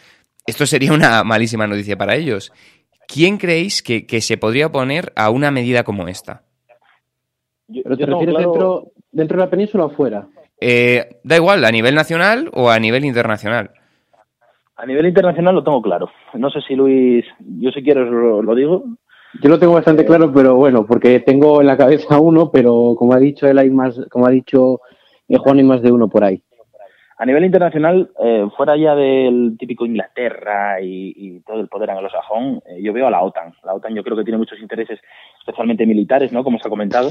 [0.46, 2.52] esto sería una malísima noticia para ellos.
[3.08, 6.44] ¿Quién creéis que, se podría oponer a una medida como esta?
[7.66, 10.26] ¿Pero te refieres dentro, dentro de la península o fuera?
[10.60, 13.70] Eh, da igual, a nivel nacional o a nivel internacional.
[14.76, 16.10] A nivel internacional lo tengo claro.
[16.34, 18.84] No sé si Luis, yo si quieres lo, digo.
[19.42, 22.94] Yo lo tengo bastante eh, claro, pero bueno, porque tengo en la cabeza uno, pero
[22.98, 24.80] como ha dicho él hay más, como ha dicho
[25.28, 26.42] eh, Juan, hay más de uno por ahí.
[27.18, 28.10] A nivel internacional,
[28.58, 33.54] fuera ya del típico Inglaterra y, todo el poder anglosajón, yo veo a la OTAN.
[33.64, 35.00] La OTAN yo creo que tiene muchos intereses,
[35.38, 36.44] especialmente militares, ¿no?
[36.44, 37.08] Como se ha comentado,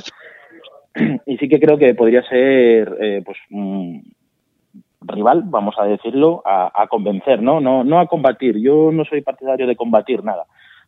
[1.25, 3.37] y sí que creo que podría ser eh, pues
[5.01, 7.59] rival, vamos a decirlo, a, convencer, ¿no?
[7.59, 7.83] ¿no?
[7.83, 8.57] No a combatir.
[8.57, 10.45] Yo no soy partidario de combatir nada.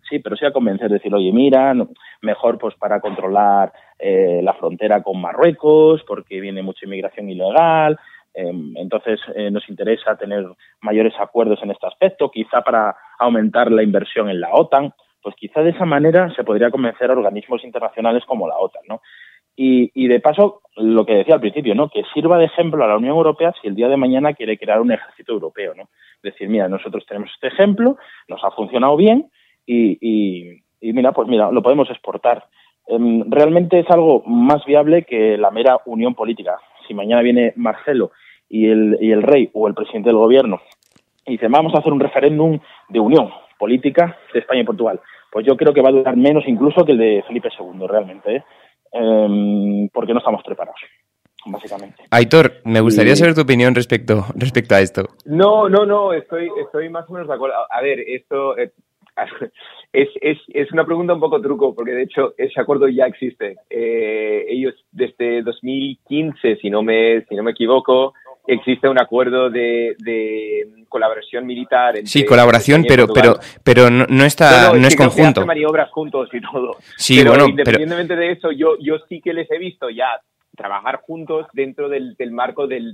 [0.09, 1.73] Sí, pero sí a convencer, decir, oye, mira,
[2.21, 7.99] mejor pues para controlar eh, la frontera con Marruecos, porque viene mucha inmigración ilegal,
[8.33, 10.45] em, entonces eh, nos interesa tener
[10.79, 15.61] mayores acuerdos en este aspecto, quizá para aumentar la inversión en la OTAN, pues quizá
[15.61, 19.01] de esa manera se podría convencer a organismos internacionales como la OTAN, ¿no?
[19.59, 21.89] Y, de paso, lo que decía al principio, ¿no?
[21.89, 24.79] Que sirva de ejemplo a la Unión Europea si el día de mañana quiere crear
[24.79, 25.89] un ejército europeo, ¿no?
[26.21, 29.31] Decir, mira, nosotros tenemos este ejemplo, nos ha funcionado bien
[29.65, 32.45] y, mira, pues mira, lo podemos exportar.
[32.85, 36.59] Em, realmente es algo más viable que la mera unión política.
[36.87, 38.11] Si mañana viene Marcelo
[38.47, 40.61] y el, y rey o el presidente del gobierno
[41.25, 45.45] y dice, vamos a hacer un referéndum de unión política de España y Portugal, pues
[45.45, 48.43] yo creo que va a durar menos incluso que el de Felipe II, realmente, ¿eh?
[48.91, 50.79] Em, porque no estamos preparados
[51.51, 52.03] básicamente.
[52.11, 55.03] Aitor, me gustaría saber tu opinión respecto, respecto a esto.
[55.25, 57.55] No, no, no, estoy, estoy más o menos de acuerdo.
[57.69, 58.71] A ver, esto eh,
[59.93, 63.57] es, es, es, una pregunta un poco truco, porque de hecho ese acuerdo ya existe.
[63.69, 68.13] Eh, ellos desde 2015, si no me, si no me equivoco,
[68.47, 69.95] existe un acuerdo de,
[70.89, 71.95] colaboración militar.
[72.05, 75.45] sí, colaboración, pero, pero, pero no, está, no, es, conjunto.
[75.45, 76.77] maniobras juntos y todo.
[76.95, 80.21] Sí, bueno, independientemente de eso, yo, yo sí que les he visto ya
[80.55, 82.93] trabajar juntos dentro del, marco del,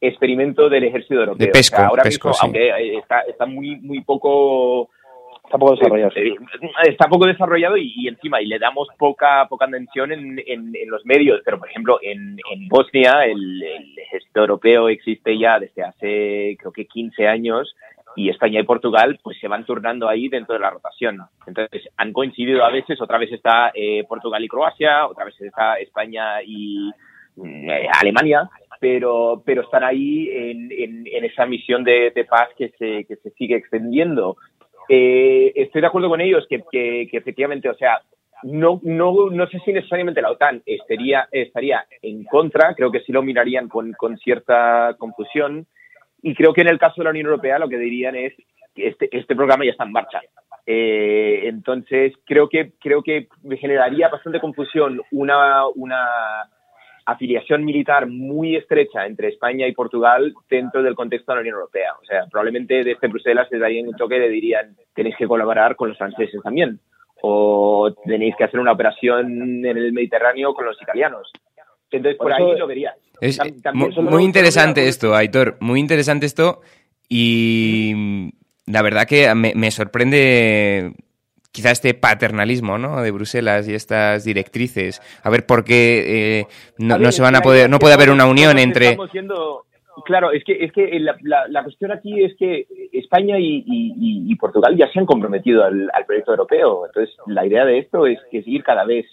[0.00, 1.46] experimento del ejército europeo.
[1.46, 4.90] De pesco, ahora mismo, aunque está, está muy, muy poco
[5.46, 6.12] Está poco desarrollado.
[6.16, 6.34] Eh,
[6.88, 11.40] está poco desarrollado y, encima, y le damos poca poca atención en, en, los medios.
[11.44, 13.62] Pero, por ejemplo, en, en Bosnia el,
[13.96, 17.74] ejército europeo existe ya desde hace, creo que 15 años
[18.16, 21.20] y España y Portugal pues se van turnando ahí dentro de la rotación.
[21.46, 25.74] Entonces han coincidido a veces, otra vez está eh, Portugal y Croacia, otra vez está
[25.74, 26.90] España y
[27.44, 28.48] eh, Alemania,
[28.80, 33.30] pero, pero están ahí en, en, esa misión de, de, paz que se, que se
[33.30, 34.36] sigue extendiendo.
[34.88, 38.00] Eh, estoy de acuerdo con ellos que, que, efectivamente, o sea,
[38.42, 43.12] no, no, no sé si necesariamente la OTAN estaría, estaría en contra, creo que sí
[43.12, 45.66] lo mirarían con, con cierta confusión,
[46.22, 48.34] y creo que en el caso de la Unión Europea lo que dirían es
[48.74, 50.20] que este, este programa ya está en marcha.
[50.66, 56.48] Eh, entonces, creo que, creo que generaría bastante confusión una, una
[57.06, 61.92] afiliación militar muy estrecha entre España y Portugal dentro del contexto de la Unión Europea.
[62.02, 65.76] O sea, probablemente desde Bruselas les darían un toque y le dirían tenéis que colaborar
[65.76, 66.80] con los franceses también
[67.22, 71.32] o tenéis que hacer una operación en el Mediterráneo con los italianos.
[71.90, 72.94] Entonces, por, ahí lo vería.
[73.20, 73.40] Es
[73.72, 76.60] muy, interesante esto, Aitor, muy interesante esto
[77.08, 78.32] y
[78.66, 80.92] la verdad que me sorprende
[81.56, 83.00] quizá este paternalismo ¿no?
[83.00, 85.00] de Bruselas y estas directrices.
[85.22, 88.58] A ver por qué eh, no, se van a poder, no puede haber una unión
[88.58, 88.98] entre.
[90.04, 91.16] claro, es que, es que la,
[91.48, 96.84] la, cuestión aquí es que España y, Portugal ya se han comprometido al, proyecto europeo.
[96.84, 99.06] Entonces, la idea de esto es que seguir cada vez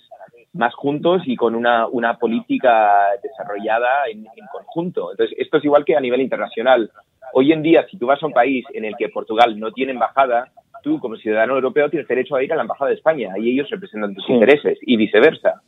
[0.52, 2.92] más juntos y con una, una política
[3.24, 5.12] desarrollada en, en, conjunto.
[5.12, 6.92] Entonces, esto es igual que a nivel internacional.
[7.32, 9.94] Hoy en día, si tú vas a un país en el que Portugal no tiene
[9.94, 10.52] embajada,
[10.84, 13.70] tú como ciudadano europeo tienes derecho a ir a la Embajada de España y ellos
[13.70, 15.62] representan tus intereses y viceversa.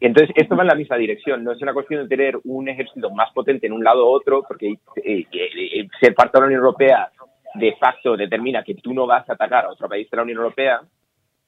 [0.00, 1.42] Entonces, esto va en la misma dirección.
[1.42, 4.44] No es una cuestión de tener un ejército más potente en un lado u otro,
[4.46, 7.10] porque eh, eh, ser parte de la Unión Europea
[7.54, 10.38] de facto determina que tú no vas a atacar a otro país de la Unión
[10.38, 10.80] Europea.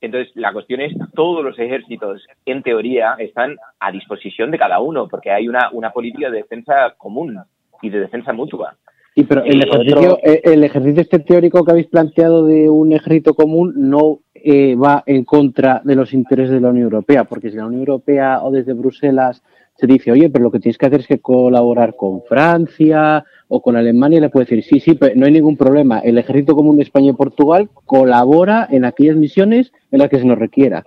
[0.00, 5.06] Entonces, la cuestión es, todos los ejércitos, en teoría, están a disposición de cada uno,
[5.06, 7.38] porque hay una, una política de defensa común
[7.82, 8.76] y de defensa mutua.
[9.14, 13.34] Y pero el ejercicio, eh, el ejercicio este teórico que habéis planteado de un ejército
[13.34, 17.56] común no eh, va en contra de los intereses de la Unión Europea, porque si
[17.56, 19.42] la Unión Europea o desde Bruselas
[19.74, 23.62] se dice, oye, pero lo que tienes que hacer es que colaborar con Francia o
[23.62, 26.00] con Alemania, le puede decir, sí, sí, pero no hay ningún problema.
[26.00, 30.26] El Ejército Común de España y Portugal colabora en aquellas misiones en las que se
[30.26, 30.84] nos requiera.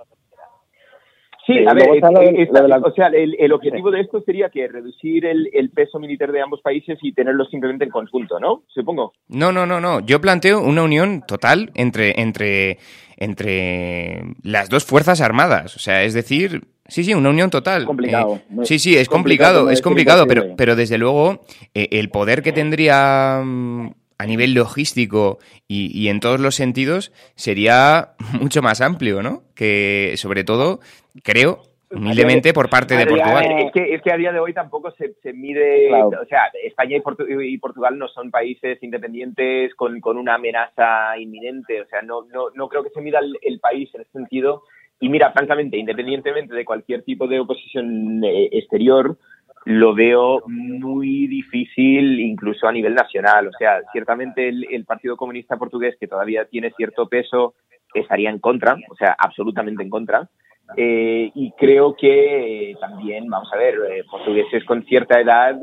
[1.46, 6.32] Sí, a ver, o sea, el, objetivo de esto sería que reducir el, peso militar
[6.32, 8.64] de ambos países y tenerlos simplemente en conjunto, ¿no?
[8.68, 9.14] Supongo.
[9.28, 10.00] No, no, no, no.
[10.00, 12.78] Yo planteo una unión total entre, entre,
[13.18, 15.76] entre las dos fuerzas armadas.
[15.76, 17.84] O sea, es decir, sí, sí, una unión total.
[17.86, 18.36] complicado.
[18.36, 21.42] Eh, sí, sí, es complicado, es complicado, pero, pero desde luego
[21.74, 23.92] eh, el poder que tendría mm,
[24.24, 29.44] a nivel logístico y, en todos los sentidos sería mucho más amplio, ¿no?
[29.54, 30.80] Que sobre todo,
[31.24, 31.62] creo,
[31.92, 33.46] humildemente por parte de Portugal.
[33.60, 37.58] Es que, es que, a día de hoy tampoco se, mide, o sea, España y,
[37.58, 42.84] Portugal no son países independientes con, una amenaza inminente, o sea, no, no, no creo
[42.84, 44.64] que se mida el, país en ese sentido.
[45.02, 49.18] Y mira, francamente, independientemente de cualquier tipo de oposición eh, exterior,
[49.66, 53.48] lo veo muy difícil incluso a nivel nacional.
[53.48, 57.56] O sea, ciertamente el, Partido Comunista Portugués, que todavía tiene cierto peso,
[57.94, 60.30] estaría en contra, o sea, absolutamente en contra.
[60.76, 65.60] Eh, y creo que también, vamos a ver, eh, portugueses con cierta edad,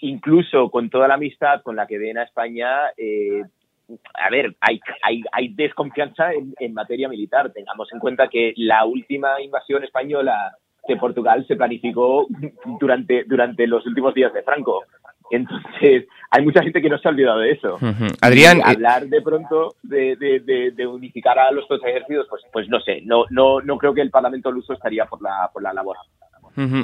[0.00, 3.42] incluso con toda la amistad con la que ven a España, eh,
[4.14, 7.52] a ver, hay, hay, hay desconfianza en, en materia militar.
[7.52, 10.56] Tengamos en cuenta que la última invasión española
[10.86, 12.26] que Portugal se planificó
[12.80, 14.84] durante, durante los últimos días de Franco.
[15.30, 17.78] Entonces, hay mucha gente que no se ha olvidado de eso.
[18.20, 18.58] Adrián.
[18.58, 23.24] Eh, hablar de pronto de, unificar a los dos ejércitos, pues, pues no sé, no,
[23.30, 25.96] no, no creo que el Parlamento luso estaría por la, por la labor.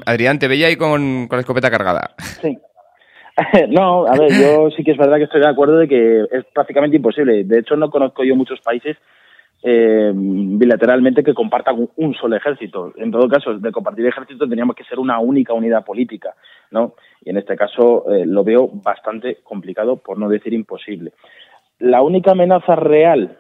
[0.05, 2.14] Adrián, te veía ahí con, con la escopeta cargada.
[2.18, 2.59] Sí.
[3.68, 6.44] no, a ver, yo sí que es verdad que estoy de acuerdo de que es
[6.53, 7.44] prácticamente imposible.
[7.44, 8.96] De hecho, no conozco yo muchos países
[9.64, 12.92] eh, bilateralmente que compartan un, solo ejército.
[12.96, 16.34] En todo caso, de compartir ejército tendríamos que ser una única unidad política,
[16.72, 16.94] ¿no?
[17.24, 21.12] Y en este caso eh, lo veo bastante complicado, por no decir imposible.
[21.78, 23.38] La única amenaza real,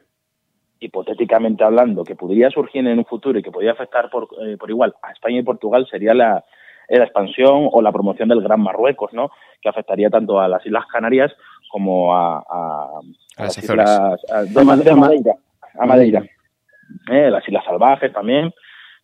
[0.78, 4.70] hipotéticamente hablando, que podría surgir en un futuro y que podría afectar por, eh, por
[4.70, 6.44] igual a España y Portugal sería la,
[6.88, 9.30] la expansión o la promoción del Gran Marruecos, ¿no?
[9.60, 11.32] Que afectaría tanto a las Islas Canarias
[11.68, 12.44] como a,
[13.38, 14.20] las, islas
[14.54, 14.64] de
[14.94, 15.34] Madeira
[15.78, 16.24] a Madeira.
[17.10, 18.52] Eh, las Islas Salvajes también,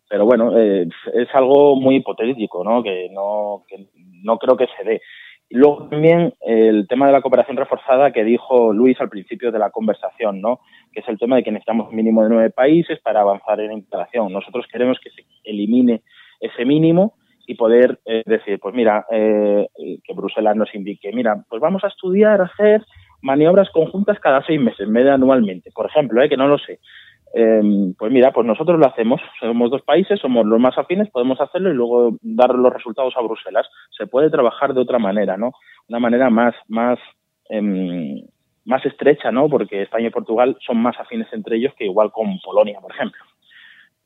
[0.09, 2.83] pero bueno, eh, es algo muy hipotético, ¿no?
[2.83, 3.87] Que no, que
[4.23, 5.01] no creo que se dé.
[5.49, 9.57] Y luego también el tema de la cooperación reforzada que dijo Luis al principio de
[9.57, 10.59] la conversación, ¿no?
[10.93, 13.67] Que es el tema de que necesitamos un mínimo de nueve países para avanzar en
[13.67, 14.31] la integración.
[14.31, 16.03] Nosotros queremos que se elimine
[16.39, 17.15] ese mínimo
[17.47, 22.41] y poder eh, decir, pues mira, que Bruselas nos indique, mira, pues vamos a estudiar,
[22.41, 22.85] hacer
[23.21, 26.29] maniobras conjuntas cada seis meses, media anualmente, por ejemplo, ¿eh?
[26.29, 26.79] que no lo sé.
[27.33, 29.21] Em, pues mira, pues nosotros lo hacemos.
[29.39, 33.21] Somos dos países, somos los más afines, podemos hacerlo y luego dar los resultados a
[33.21, 33.67] Bruselas.
[33.95, 35.51] Se puede trabajar de otra manera, ¿no?
[35.87, 36.97] Una manera más, más,
[37.49, 38.23] em,
[38.65, 39.47] más estrecha, ¿no?
[39.47, 43.23] Porque España y Portugal son más afines entre ellos que igual con Polonia, por ejemplo.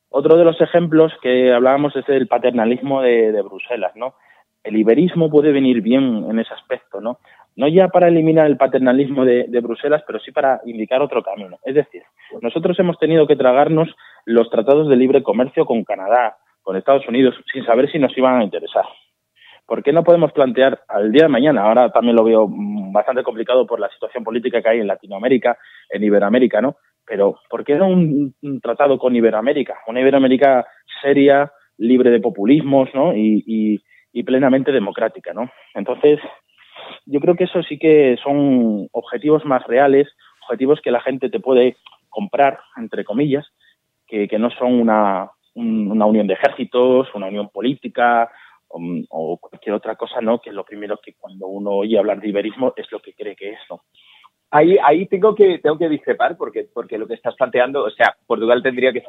[0.09, 4.16] Otro de los ejemplos que hablábamos es el paternalismo de, de Bruselas, ¿no?
[4.64, 7.20] El iberismo puede venir bien en ese aspecto, ¿no?
[7.56, 11.60] No ya para eliminar el paternalismo de, Bruselas, pero sí para indicar otro camino.
[11.64, 12.04] Es decir,
[12.41, 13.89] nosotros hemos tenido que tragarnos
[14.26, 18.39] los tratados de libre comercio con Canadá, con Estados Unidos, sin saber si nos iban
[18.39, 18.86] a interesar.
[19.66, 21.64] ¿Por qué no podemos plantear al día de mañana?
[21.64, 25.58] Ahora también lo veo mm, bastante complicado por la situación política que hay en Latinoamérica,
[25.89, 26.76] en Iberoamérica, ¿no?
[27.06, 29.78] Pero ¿por qué no un, tratado con Iberoamérica?
[29.88, 30.66] Una Iberoamérica
[31.01, 33.16] seria, libre de populismos, ¿no?
[33.16, 33.82] Y,
[34.14, 35.49] y plenamente democrática, ¿no?
[35.74, 36.20] Entonces,
[37.06, 40.08] yo creo que eso sí que son objetivos más reales,
[40.44, 41.78] objetivos que la gente te puede
[42.10, 43.46] comprar, entre comillas,
[44.08, 48.30] que, no son una, una unión de ejércitos, una unión política
[48.70, 50.40] o, cualquier otra cosa, ¿no?
[50.40, 53.36] Que es lo primero que cuando uno oye hablar de iberismo es lo que cree
[53.36, 53.82] que es, ¿no?
[54.52, 58.16] Ahí, ahí tengo que tengo que discrepar porque porque lo que estás planteando, o sea,
[58.28, 59.04] Portugal tendría que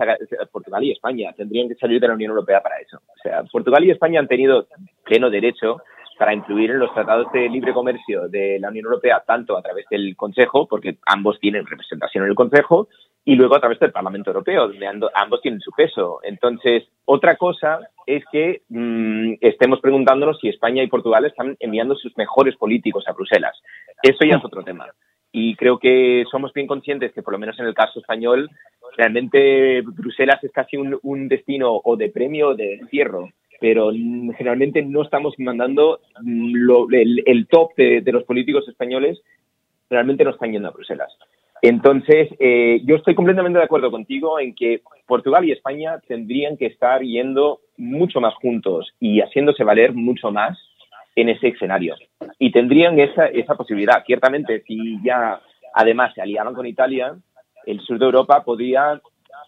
[0.50, 2.96] Portugal y España tendrían que salir de la Unión Europea para eso.
[2.96, 4.66] O sea, Portugal y España han tenido
[5.04, 5.82] pleno derecho
[6.18, 9.86] para incluir en los tratados de libre comercio de la Unión Europea, tanto a través
[9.90, 12.88] del Consejo, porque ambos tienen representación en el Consejo,
[13.24, 16.20] y luego a través del Parlamento Europeo, donde ambos tienen su peso.
[16.22, 22.16] Entonces, otra cosa es que mm, estemos preguntándonos si España y Portugal están enviando sus
[22.18, 23.56] mejores políticos a Bruselas.
[24.02, 24.86] Eso ya es otro tema.
[25.32, 28.50] Y creo que somos bien conscientes que, por lo menos en el caso español,
[28.96, 33.30] realmente Bruselas es casi un, destino o de premio o de encierro
[33.64, 33.92] pero
[34.36, 36.92] generalmente no estamos mandando mm,
[37.24, 39.22] el, top de, de, los políticos españoles,
[39.88, 41.10] realmente no están yendo a Bruselas.
[41.62, 46.66] Entonces, eh, yo estoy completamente de acuerdo contigo en que Portugal y España tendrían que
[46.66, 50.58] estar yendo mucho más juntos y haciéndose valer mucho más
[51.16, 51.94] en ese escenario.
[52.38, 54.04] Y tendrían esa, esa posibilidad.
[54.04, 55.40] Ciertamente, si ya
[55.72, 57.16] además se aliaban con Italia,
[57.64, 59.00] el sur de Europa podría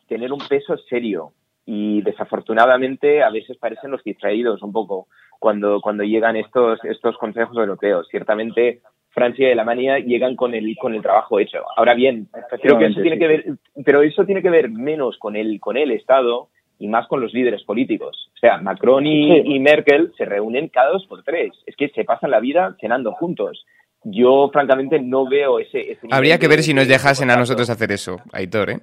[0.08, 1.32] tener un peso serio.
[1.66, 5.08] Y desafortunadamente a veces parecen los distraídos un poco
[5.38, 8.06] cuando, cuando llegan estos, estos consejos europeos.
[8.10, 11.58] Ciertamente Francia y Alemania llegan con el con el trabajo hecho.
[11.76, 12.28] Ahora bien,
[12.60, 13.44] creo que eso tiene que ver,
[13.84, 16.48] pero eso tiene que ver menos con el con el Estado
[16.78, 18.30] y más con los líderes políticos.
[18.36, 21.52] O sea, Macron y, Merkel se reúnen cada dos por tres.
[21.64, 23.64] Es que se pasan la vida cenando juntos.
[24.04, 25.98] Yo, francamente, no veo ese...
[26.10, 28.80] Habría que ver si nos dejasen a nosotros hacer eso, Aitor, ¿eh?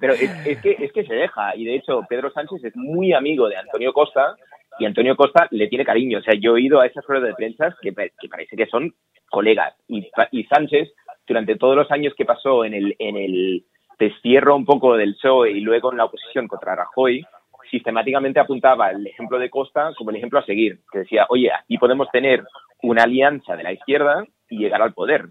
[0.00, 1.56] Pero es, que, es que se deja.
[1.56, 4.36] Y, de hecho, Pedro Sánchez es muy amigo de Antonio Costa
[4.78, 6.18] y Antonio Costa le tiene cariño.
[6.18, 8.94] O sea, yo he ido a esas ruedas de prensa que, que parece que son
[9.30, 9.74] colegas.
[9.88, 10.92] Y, y, Sánchez,
[11.26, 13.64] durante todos los años que pasó en el, en el
[13.98, 17.24] destierro un poco del PSOE y luego en la oposición contra Rajoy,
[17.70, 21.78] sistemáticamente apuntaba el ejemplo de Costa como el ejemplo a seguir, que decía, oye, aquí
[21.78, 22.44] podemos tener
[22.82, 25.26] una alianza de la izquierda y llegar al poder.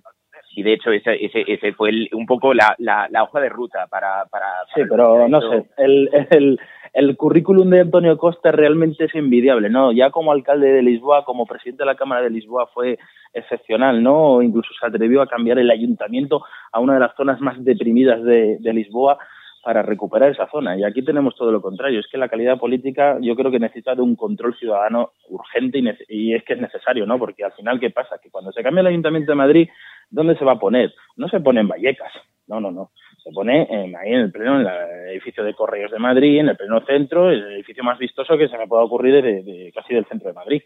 [0.56, 4.26] Y de hecho ese, ese, ese fue un poco la, la, hoja de ruta para...
[4.26, 6.60] para, sí, pero no sé, el, el,
[6.96, 9.92] el currículum de Antonio Costa realmente es envidiable, ¿no?
[9.92, 12.98] Ya como alcalde de Lisboa, como presidente de la Cámara de Lisboa fue
[13.34, 14.42] excepcional, ¿no?
[14.42, 18.58] Incluso se atrevió a cambiar el ayuntamiento a una de las zonas más deprimidas de,
[18.74, 19.18] Lisboa
[19.66, 20.78] para recuperar esa zona.
[20.78, 22.00] Y aquí tenemos todo lo contrario.
[22.00, 25.90] Es que la calidad política yo creo que necesita de un control ciudadano urgente y,
[26.08, 27.18] y, es que es necesario, ¿no?
[27.18, 28.20] Porque al final, ¿qué pasa?
[28.22, 29.70] Que cuando se cambia el Ayuntamiento de Madrid,
[30.12, 30.94] ¿dónde se va a poner?
[31.16, 32.14] No se pone en Vallecas.
[32.48, 32.92] No, no, no
[33.26, 36.50] se pone en, ahí en el pleno, en el edificio de Correos de Madrid, en
[36.50, 40.06] el pleno centro, el edificio más vistoso que se me pueda ocurrir de, casi del
[40.06, 40.62] centro de Madrid.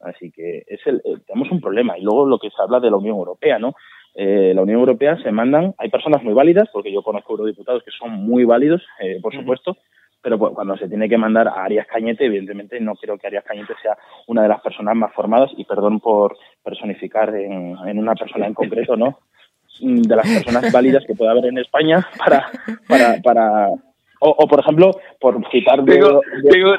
[0.00, 1.98] Así que es el, eh, tenemos un problema.
[1.98, 3.74] Y luego lo que se habla de la Unión Europea, ¿no?
[4.14, 7.90] Eh, la Unión Europea se mandan, hay personas muy válidas, porque yo conozco eurodiputados que
[7.90, 9.76] son muy válidos, eh, por supuesto,
[10.20, 13.44] pero pues, cuando se tiene que mandar a Arias Cañete, evidentemente no creo que Arias
[13.44, 13.96] Cañete sea
[14.26, 18.54] una de las personas más formadas, y perdón por personificar en, en una persona en
[18.54, 19.18] concreto, ¿no?
[19.80, 22.50] de las personas válidas que pueda haber en España para,
[22.88, 23.68] para, para
[24.20, 24.90] o, por ejemplo,
[25.20, 25.84] por citar...
[25.84, 26.20] Tengo,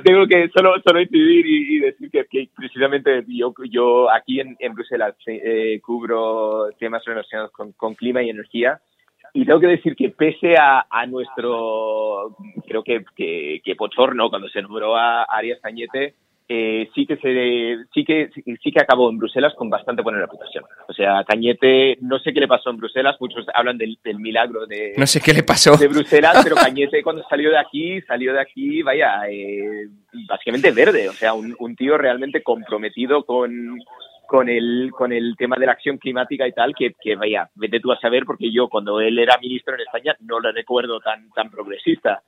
[0.03, 5.15] tengo, que solo, solo incidir y, decir que, precisamente yo, yo aquí en, en Bruselas
[5.27, 8.81] eh, cubro temas relacionados con, con, clima y energía.
[9.33, 12.35] Y tengo que decir que pese a, a nuestro,
[12.67, 16.15] creo que, que, que pochorno cuando se nombró a Arias Cañete,
[16.51, 20.63] eh, sí que se sí que sí que acabó en Bruselas con bastante buena reputación.
[20.87, 24.95] O sea, Cañete, no sé qué le pasó en Bruselas, muchos hablan del, milagro de
[24.97, 25.77] no sé qué le pasó.
[25.77, 29.89] de Bruselas, pero Cañete cuando salió de aquí salió de aquí, vaya, eh,
[30.27, 33.77] básicamente verde, o sea, un, un tío realmente comprometido con
[34.25, 37.79] con el con el tema de la acción climática y tal que, que vaya vete
[37.79, 41.31] tú a saber porque yo cuando él era ministro en España no lo recuerdo tan
[41.31, 42.21] tan progresista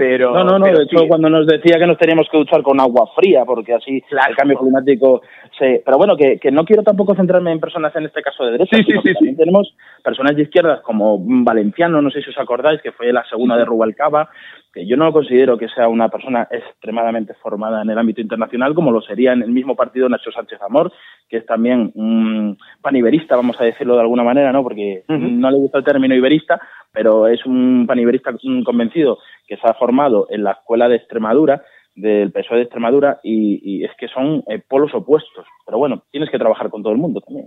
[0.00, 3.10] no, no, no, de hecho cuando nos decía que nos teníamos que duchar con agua
[3.14, 5.22] fría porque así el cambio climático
[5.58, 5.82] se...
[5.84, 8.76] Pero bueno, que, que, no quiero tampoco centrarme en personas en este caso de derecha,
[8.76, 12.92] sí, sí, sí, tenemos personas de izquierdas como Valenciano, no sé si os acordáis, que
[12.92, 14.30] fue la segunda de Rubalcaba,
[14.72, 18.92] que yo no considero que sea una persona extremadamente formada en el ámbito internacional, como
[18.92, 20.92] lo sería en el mismo partido Nacho Sánchez Amor,
[21.28, 24.62] que es también un paniberista, vamos a decirlo de alguna manera, ¿no?
[24.62, 26.60] Porque no le gusta el término iberista,
[26.92, 28.32] pero es un paniberista
[28.64, 31.62] convencido que se ha formado en la escuela de Extremadura
[32.00, 35.46] del PSOE de Extremadura y, es que son eh, polos opuestos.
[35.64, 37.46] Pero bueno, tienes que trabajar con todo el mundo también,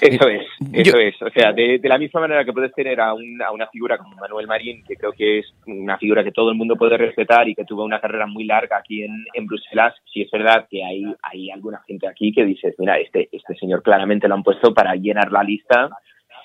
[0.00, 1.22] Eso es, eso es.
[1.22, 4.84] O sea, de, la misma manera que puedes tener a, una figura como Manuel Marín,
[4.86, 7.84] que creo que es una figura que todo el mundo puede respetar y que tuvo
[7.84, 11.80] una carrera muy larga aquí en, en Bruselas, sí es verdad que hay, hay alguna
[11.86, 15.42] gente aquí que dice, mira, este, este señor claramente lo han puesto para llenar la
[15.42, 15.90] lista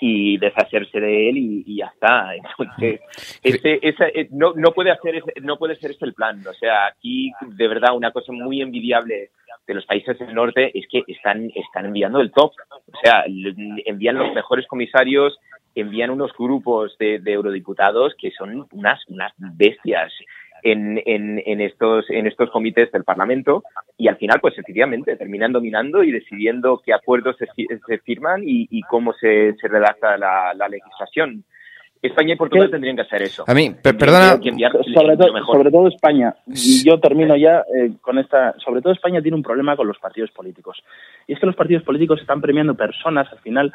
[0.02, 2.36] y deshacerse de él y, ya está.
[2.36, 3.02] Entonces,
[3.44, 6.42] ese, eh, no, no, puede hacer no puede ser ese el plan.
[6.48, 9.32] O sea, aquí de verdad una cosa muy envidiable
[9.68, 12.52] de los países del norte es que están, están enviando el top.
[12.72, 13.26] O sea,
[13.86, 15.38] envían los mejores comisarios,
[15.76, 20.14] envían unos grupos de, de eurodiputados que son unas, unas bestias
[20.64, 23.64] en, en, en, estos, en estos comités del Parlamento
[23.98, 27.48] y al final, pues efectivamente, terminan dominando y decidiendo qué acuerdos se,
[27.88, 31.44] se firman y, y, cómo se, se redacta la, la legislación.
[32.02, 33.44] España y Portugal tendrían que hacer eso.
[33.48, 34.40] A mí, perdona.
[34.94, 38.54] sobre, todo, sobre todo España, y yo termino ya eh, con esta.
[38.60, 40.84] Sobre todo España tiene un problema con los partidos políticos.
[41.28, 43.74] Y es que los partidos políticos están premiando personas al final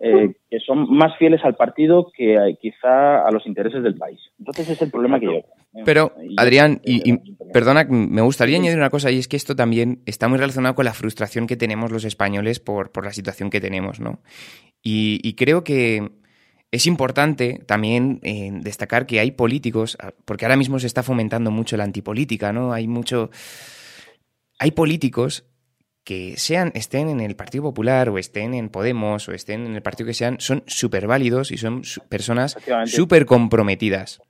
[0.00, 4.20] eh, que son más fieles al partido que eh, quizá a los intereses del país.
[4.38, 5.40] Entonces es el problema que yo.
[5.84, 7.18] Pero, Adrián, y,
[7.52, 10.86] perdona, me gustaría añadir una cosa, y es que esto también está muy relacionado con
[10.86, 14.20] la frustración que tenemos los españoles por, por la situación que tenemos, ¿no?
[14.88, 16.00] y creo que
[16.76, 21.50] es importante también eh, destacar que hay políticos, ah, porque ahora mismo se está fomentando
[21.50, 22.72] mucho la antipolítica, ¿no?
[22.72, 23.30] Hay mucho.
[24.58, 25.44] Hay políticos
[26.06, 29.82] que sean, estén en el Partido Popular o estén en Podemos o estén en el
[29.82, 34.20] partido que sean, son súper válidos y son personas súper comprometidas.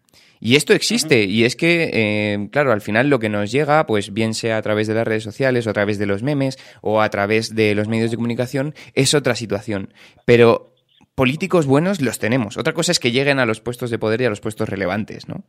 [0.41, 4.14] Y esto existe, y es que, eh, claro, al final lo que nos llega, pues
[4.14, 7.03] bien sea a través de las redes sociales o a través de los memes o
[7.03, 9.93] a través de los medios de comunicación, es otra situación.
[10.24, 10.74] Pero
[11.14, 12.57] políticos buenos los tenemos.
[12.57, 15.29] Otra cosa es que lleguen a los puestos de poder y a los puestos relevantes,
[15.29, 15.45] ¿no?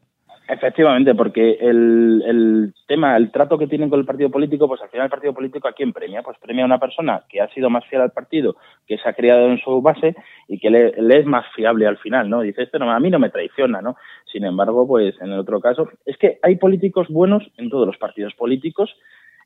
[0.49, 4.87] Efectivamente, porque el, el, tema, el trato que tienen con el partido político, pues al
[4.89, 6.23] final el partido político a quién premia?
[6.23, 8.55] Pues premia a una persona que ha sido más fiel al partido,
[8.87, 10.15] que se ha criado en su base
[10.47, 12.41] y que le, es más fiable al final, ¿no?
[12.41, 13.97] Dice, esto no, a mí no me traiciona, ¿no?
[14.31, 17.97] Sin embargo, pues en el otro caso, es que hay políticos buenos en todos los
[17.97, 18.95] partidos políticos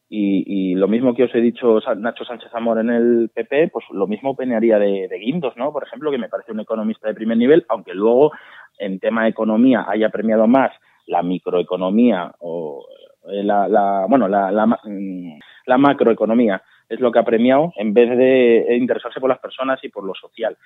[0.08, 4.08] y, lo mismo que os he dicho Nacho Sánchez Amor en el PP, pues lo
[4.08, 5.72] mismo penearía de, de, Guindos, ¿no?
[5.72, 8.34] Por ejemplo, que me parece un economista de primer nivel, aunque luego
[8.78, 10.72] en tema de economía haya premiado más
[11.08, 12.86] la microeconomía o
[13.30, 18.18] eh, la, bueno, la, la, mm, la macroeconomía es lo que ha premiado en vez
[18.18, 20.58] de interesarse por las personas y por lo social.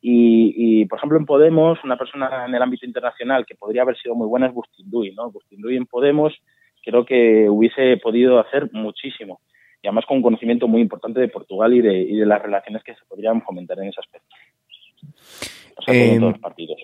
[0.00, 3.96] Y, y, por ejemplo, en Podemos, una persona en el ámbito internacional que podría haber
[3.96, 5.30] sido muy buena es Bustinduy, ¿no?
[5.30, 6.34] Bustinduy en Podemos
[6.82, 9.40] creo que hubiese podido hacer muchísimo.
[9.82, 12.82] Y además con un conocimiento muy importante de Portugal y de, y de las relaciones
[12.84, 14.34] que se podrían fomentar en ese aspecto.
[15.76, 16.78] O sea, eh, todos los partidos.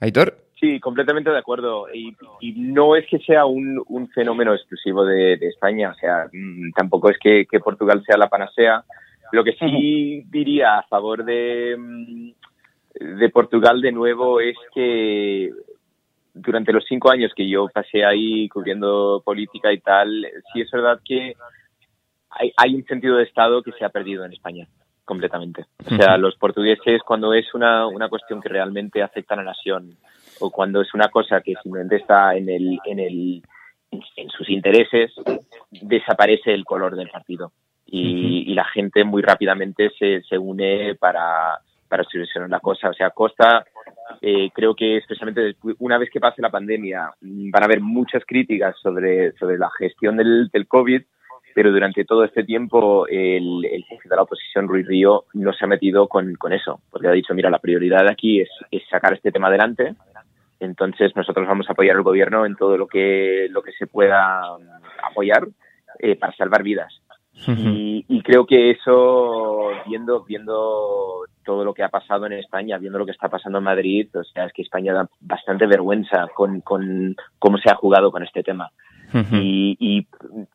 [0.00, 0.36] ¿Aitor?
[0.62, 1.92] Sí, completamente de acuerdo.
[1.92, 6.28] Y, y no es que sea un, un fenómeno exclusivo de, de, España, o sea,
[6.32, 8.84] mm, tampoco es que, que, Portugal sea la panacea.
[9.32, 12.30] Lo que sí diría a favor de, mm,
[13.18, 15.50] de Portugal de nuevo es que
[16.32, 21.00] durante los cinco años que yo pasé ahí cubriendo política y tal, sí es verdad
[21.04, 21.34] que
[22.30, 24.68] hay, hay un sentido de Estado que se ha perdido en España
[25.04, 25.66] completamente.
[25.84, 29.96] O sea, los portugueses cuando es una, una cuestión que realmente afecta a la nación
[30.40, 33.42] o cuando es una cosa que simplemente está en el, en el,
[33.90, 35.12] en sus intereses,
[35.70, 37.52] desaparece el color del partido.
[37.86, 41.58] Y, y la gente muy rápidamente se, se une para,
[41.92, 42.88] para solucionar la cosa.
[42.88, 43.66] O sea, Costa
[44.22, 48.76] eh, creo que especialmente una vez que pase la pandemia van a haber muchas críticas
[48.80, 51.02] sobre, sobre la gestión del, del COVID,
[51.54, 55.64] pero durante todo este tiempo el, el, jefe de la oposición, Ruiz Río, no se
[55.64, 59.12] ha metido con, con eso, porque ha dicho, mira, la prioridad aquí es, es, sacar
[59.12, 59.94] este tema adelante,
[60.64, 64.40] entonces nosotros vamos a apoyar al gobierno en todo lo que, lo que se pueda
[64.58, 65.46] mm, apoyar
[65.98, 66.92] eh, para salvar vidas.
[67.34, 72.98] Y, y, creo que eso, viendo, viendo todo lo que ha pasado en España, viendo
[72.98, 76.60] lo que está pasando en Madrid, o sea, es que España da bastante vergüenza con,
[76.60, 78.70] con cómo se ha jugado con este tema.
[79.32, 80.06] y, y,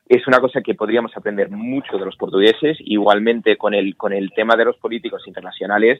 [0.08, 4.32] es una cosa que podríamos aprender mucho de los portugueses, igualmente con el, con el
[4.32, 6.00] tema de los políticos internacionales.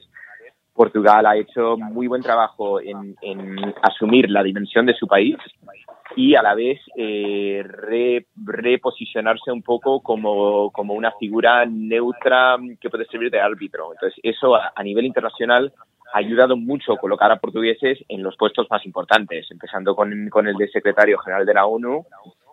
[0.78, 5.36] Portugal ha hecho muy buen trabajo en, en asumir la dimensión de su país
[6.14, 12.90] y a la vez eh, re, reposicionarse un poco como, como, una figura neutra que
[12.90, 13.92] puede servir de árbitro.
[13.92, 15.72] Entonces, eso a, a, nivel internacional
[16.12, 20.46] ha ayudado mucho a colocar a portugueses en los puestos más importantes, empezando con, con
[20.46, 22.06] el de secretario general de la ONU,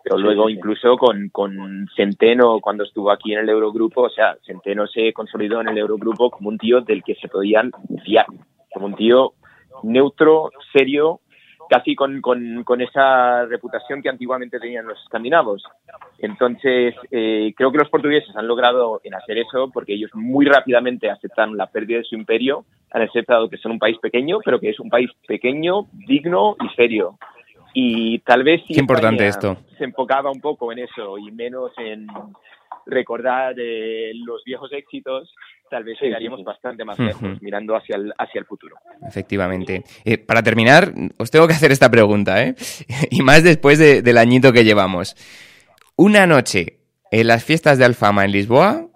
[0.06, 4.86] pero luego incluso con, con Centeno cuando estuvo aquí en el Eurogrupo, o sea, Centeno
[4.86, 7.72] se consolidó en el Eurogrupo como un tío del que se podían
[8.04, 8.26] fiar,
[8.72, 9.32] como un tío
[9.82, 11.22] neutro, serio,
[11.68, 15.64] casi con, con, con, esa reputación que antiguamente tenían los escandinavos.
[16.20, 21.10] Entonces, eh, creo que los portugueses han logrado en hacer eso porque ellos muy rápidamente
[21.10, 24.70] aceptan la pérdida de su imperio, han aceptado que son un país pequeño, pero que
[24.70, 27.18] es un país pequeño, digno y serio.
[27.78, 29.58] Y tal vez si Qué importante esto.
[29.76, 32.06] se enfocaba un poco en eso y menos en
[32.86, 35.34] recordar eh, los viejos éxitos,
[35.68, 37.38] tal vez llegaríamos bastante más lejos uh -huh.
[37.42, 38.76] mirando hacia el, hacia el futuro.
[39.06, 39.82] Efectivamente.
[40.06, 42.54] Eh, para terminar, os tengo que hacer esta pregunta, ¿eh?
[43.10, 45.14] y más después de, del añito que llevamos.
[45.96, 46.78] Una noche
[47.10, 48.86] en las fiestas de Alfama en Lisboa,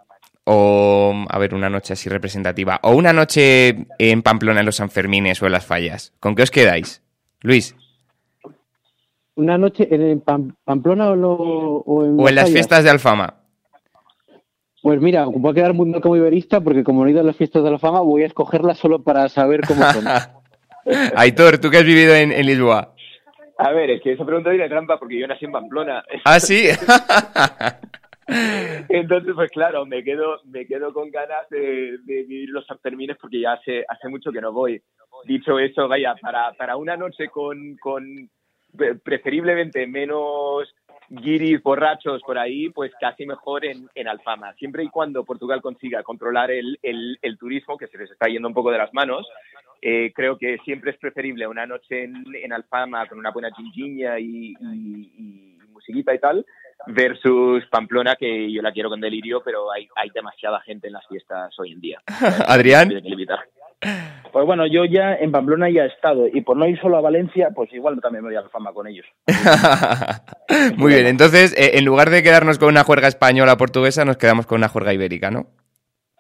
[0.45, 5.43] o, a ver, una noche así representativa, o una noche en Pamplona en los Sanfermines
[5.43, 6.15] o en las Fallas.
[6.19, 7.03] ¿Con qué os quedáis?
[7.43, 7.77] Luis.
[9.37, 10.21] ¿Una noche en
[10.65, 13.41] Pamplona o, lo, o en, o en las fiestas de Alfama?
[14.83, 17.25] Pues mira, voy a quedar muy mal como iberista porque como no he ido a
[17.25, 20.05] las fiestas de la fama voy a escogerlas solo para saber cómo son.
[21.17, 22.95] Aitor, ¿tú qué has vivido en, Lisboa?
[23.59, 26.03] A ver, es que esa pregunta tiene trampa porque yo nací en Pamplona.
[26.25, 26.69] ¿Ah, sí?
[28.89, 33.53] Entonces, pues claro, me quedo, me quedo con ganas de, vivir los Sanfermines porque ya
[33.53, 34.83] hace, hace mucho que no voy.
[35.27, 38.31] Dicho eso, vaya, para, para una noche con, con
[39.03, 40.75] preferiblemente menos
[41.11, 44.55] guiris borrachos por ahí, pues casi mejor en, en Alfama.
[44.55, 48.55] Siempre y cuando Portugal consiga controlar el, el, turismo, que se les está yendo un
[48.55, 49.27] poco de las manos,
[49.83, 54.19] eh, creo que siempre es preferible una noche en, en Alfama con una buena chinchiña
[54.21, 56.47] y, y, musiquita y tal,
[56.87, 61.07] versus Pamplona, que yo la quiero con delirio, pero hay, hay demasiada gente en las
[61.09, 62.03] fiestas hoy en día.
[62.47, 62.89] Adrián.
[64.33, 67.01] Pues bueno, yo ya en Pamplona ya he estado y por no ir solo a
[67.01, 69.07] Valencia, pues igual también me voy a la fama con ellos.
[70.77, 74.47] Muy bien, entonces eh, en lugar de quedarnos con una juerga española portuguesa, nos quedamos
[74.47, 75.47] con una juerga ibérica, ¿no?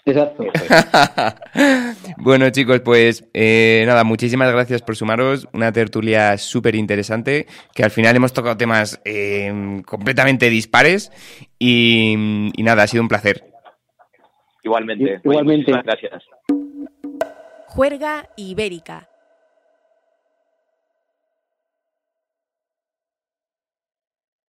[0.07, 0.45] Exacto.
[2.17, 5.47] bueno, chicos, pues eh, nada, muchísimas gracias por sumaros.
[5.53, 11.13] Una tertulia súper interesante, que al final hemos tocado temas eh, completamente dispares
[11.59, 13.45] y, y, nada, ha sido un placer.
[14.63, 15.21] Igualmente.
[15.23, 15.73] Igualmente.
[15.85, 16.25] gracias.
[17.73, 19.10] Juerga Ibérica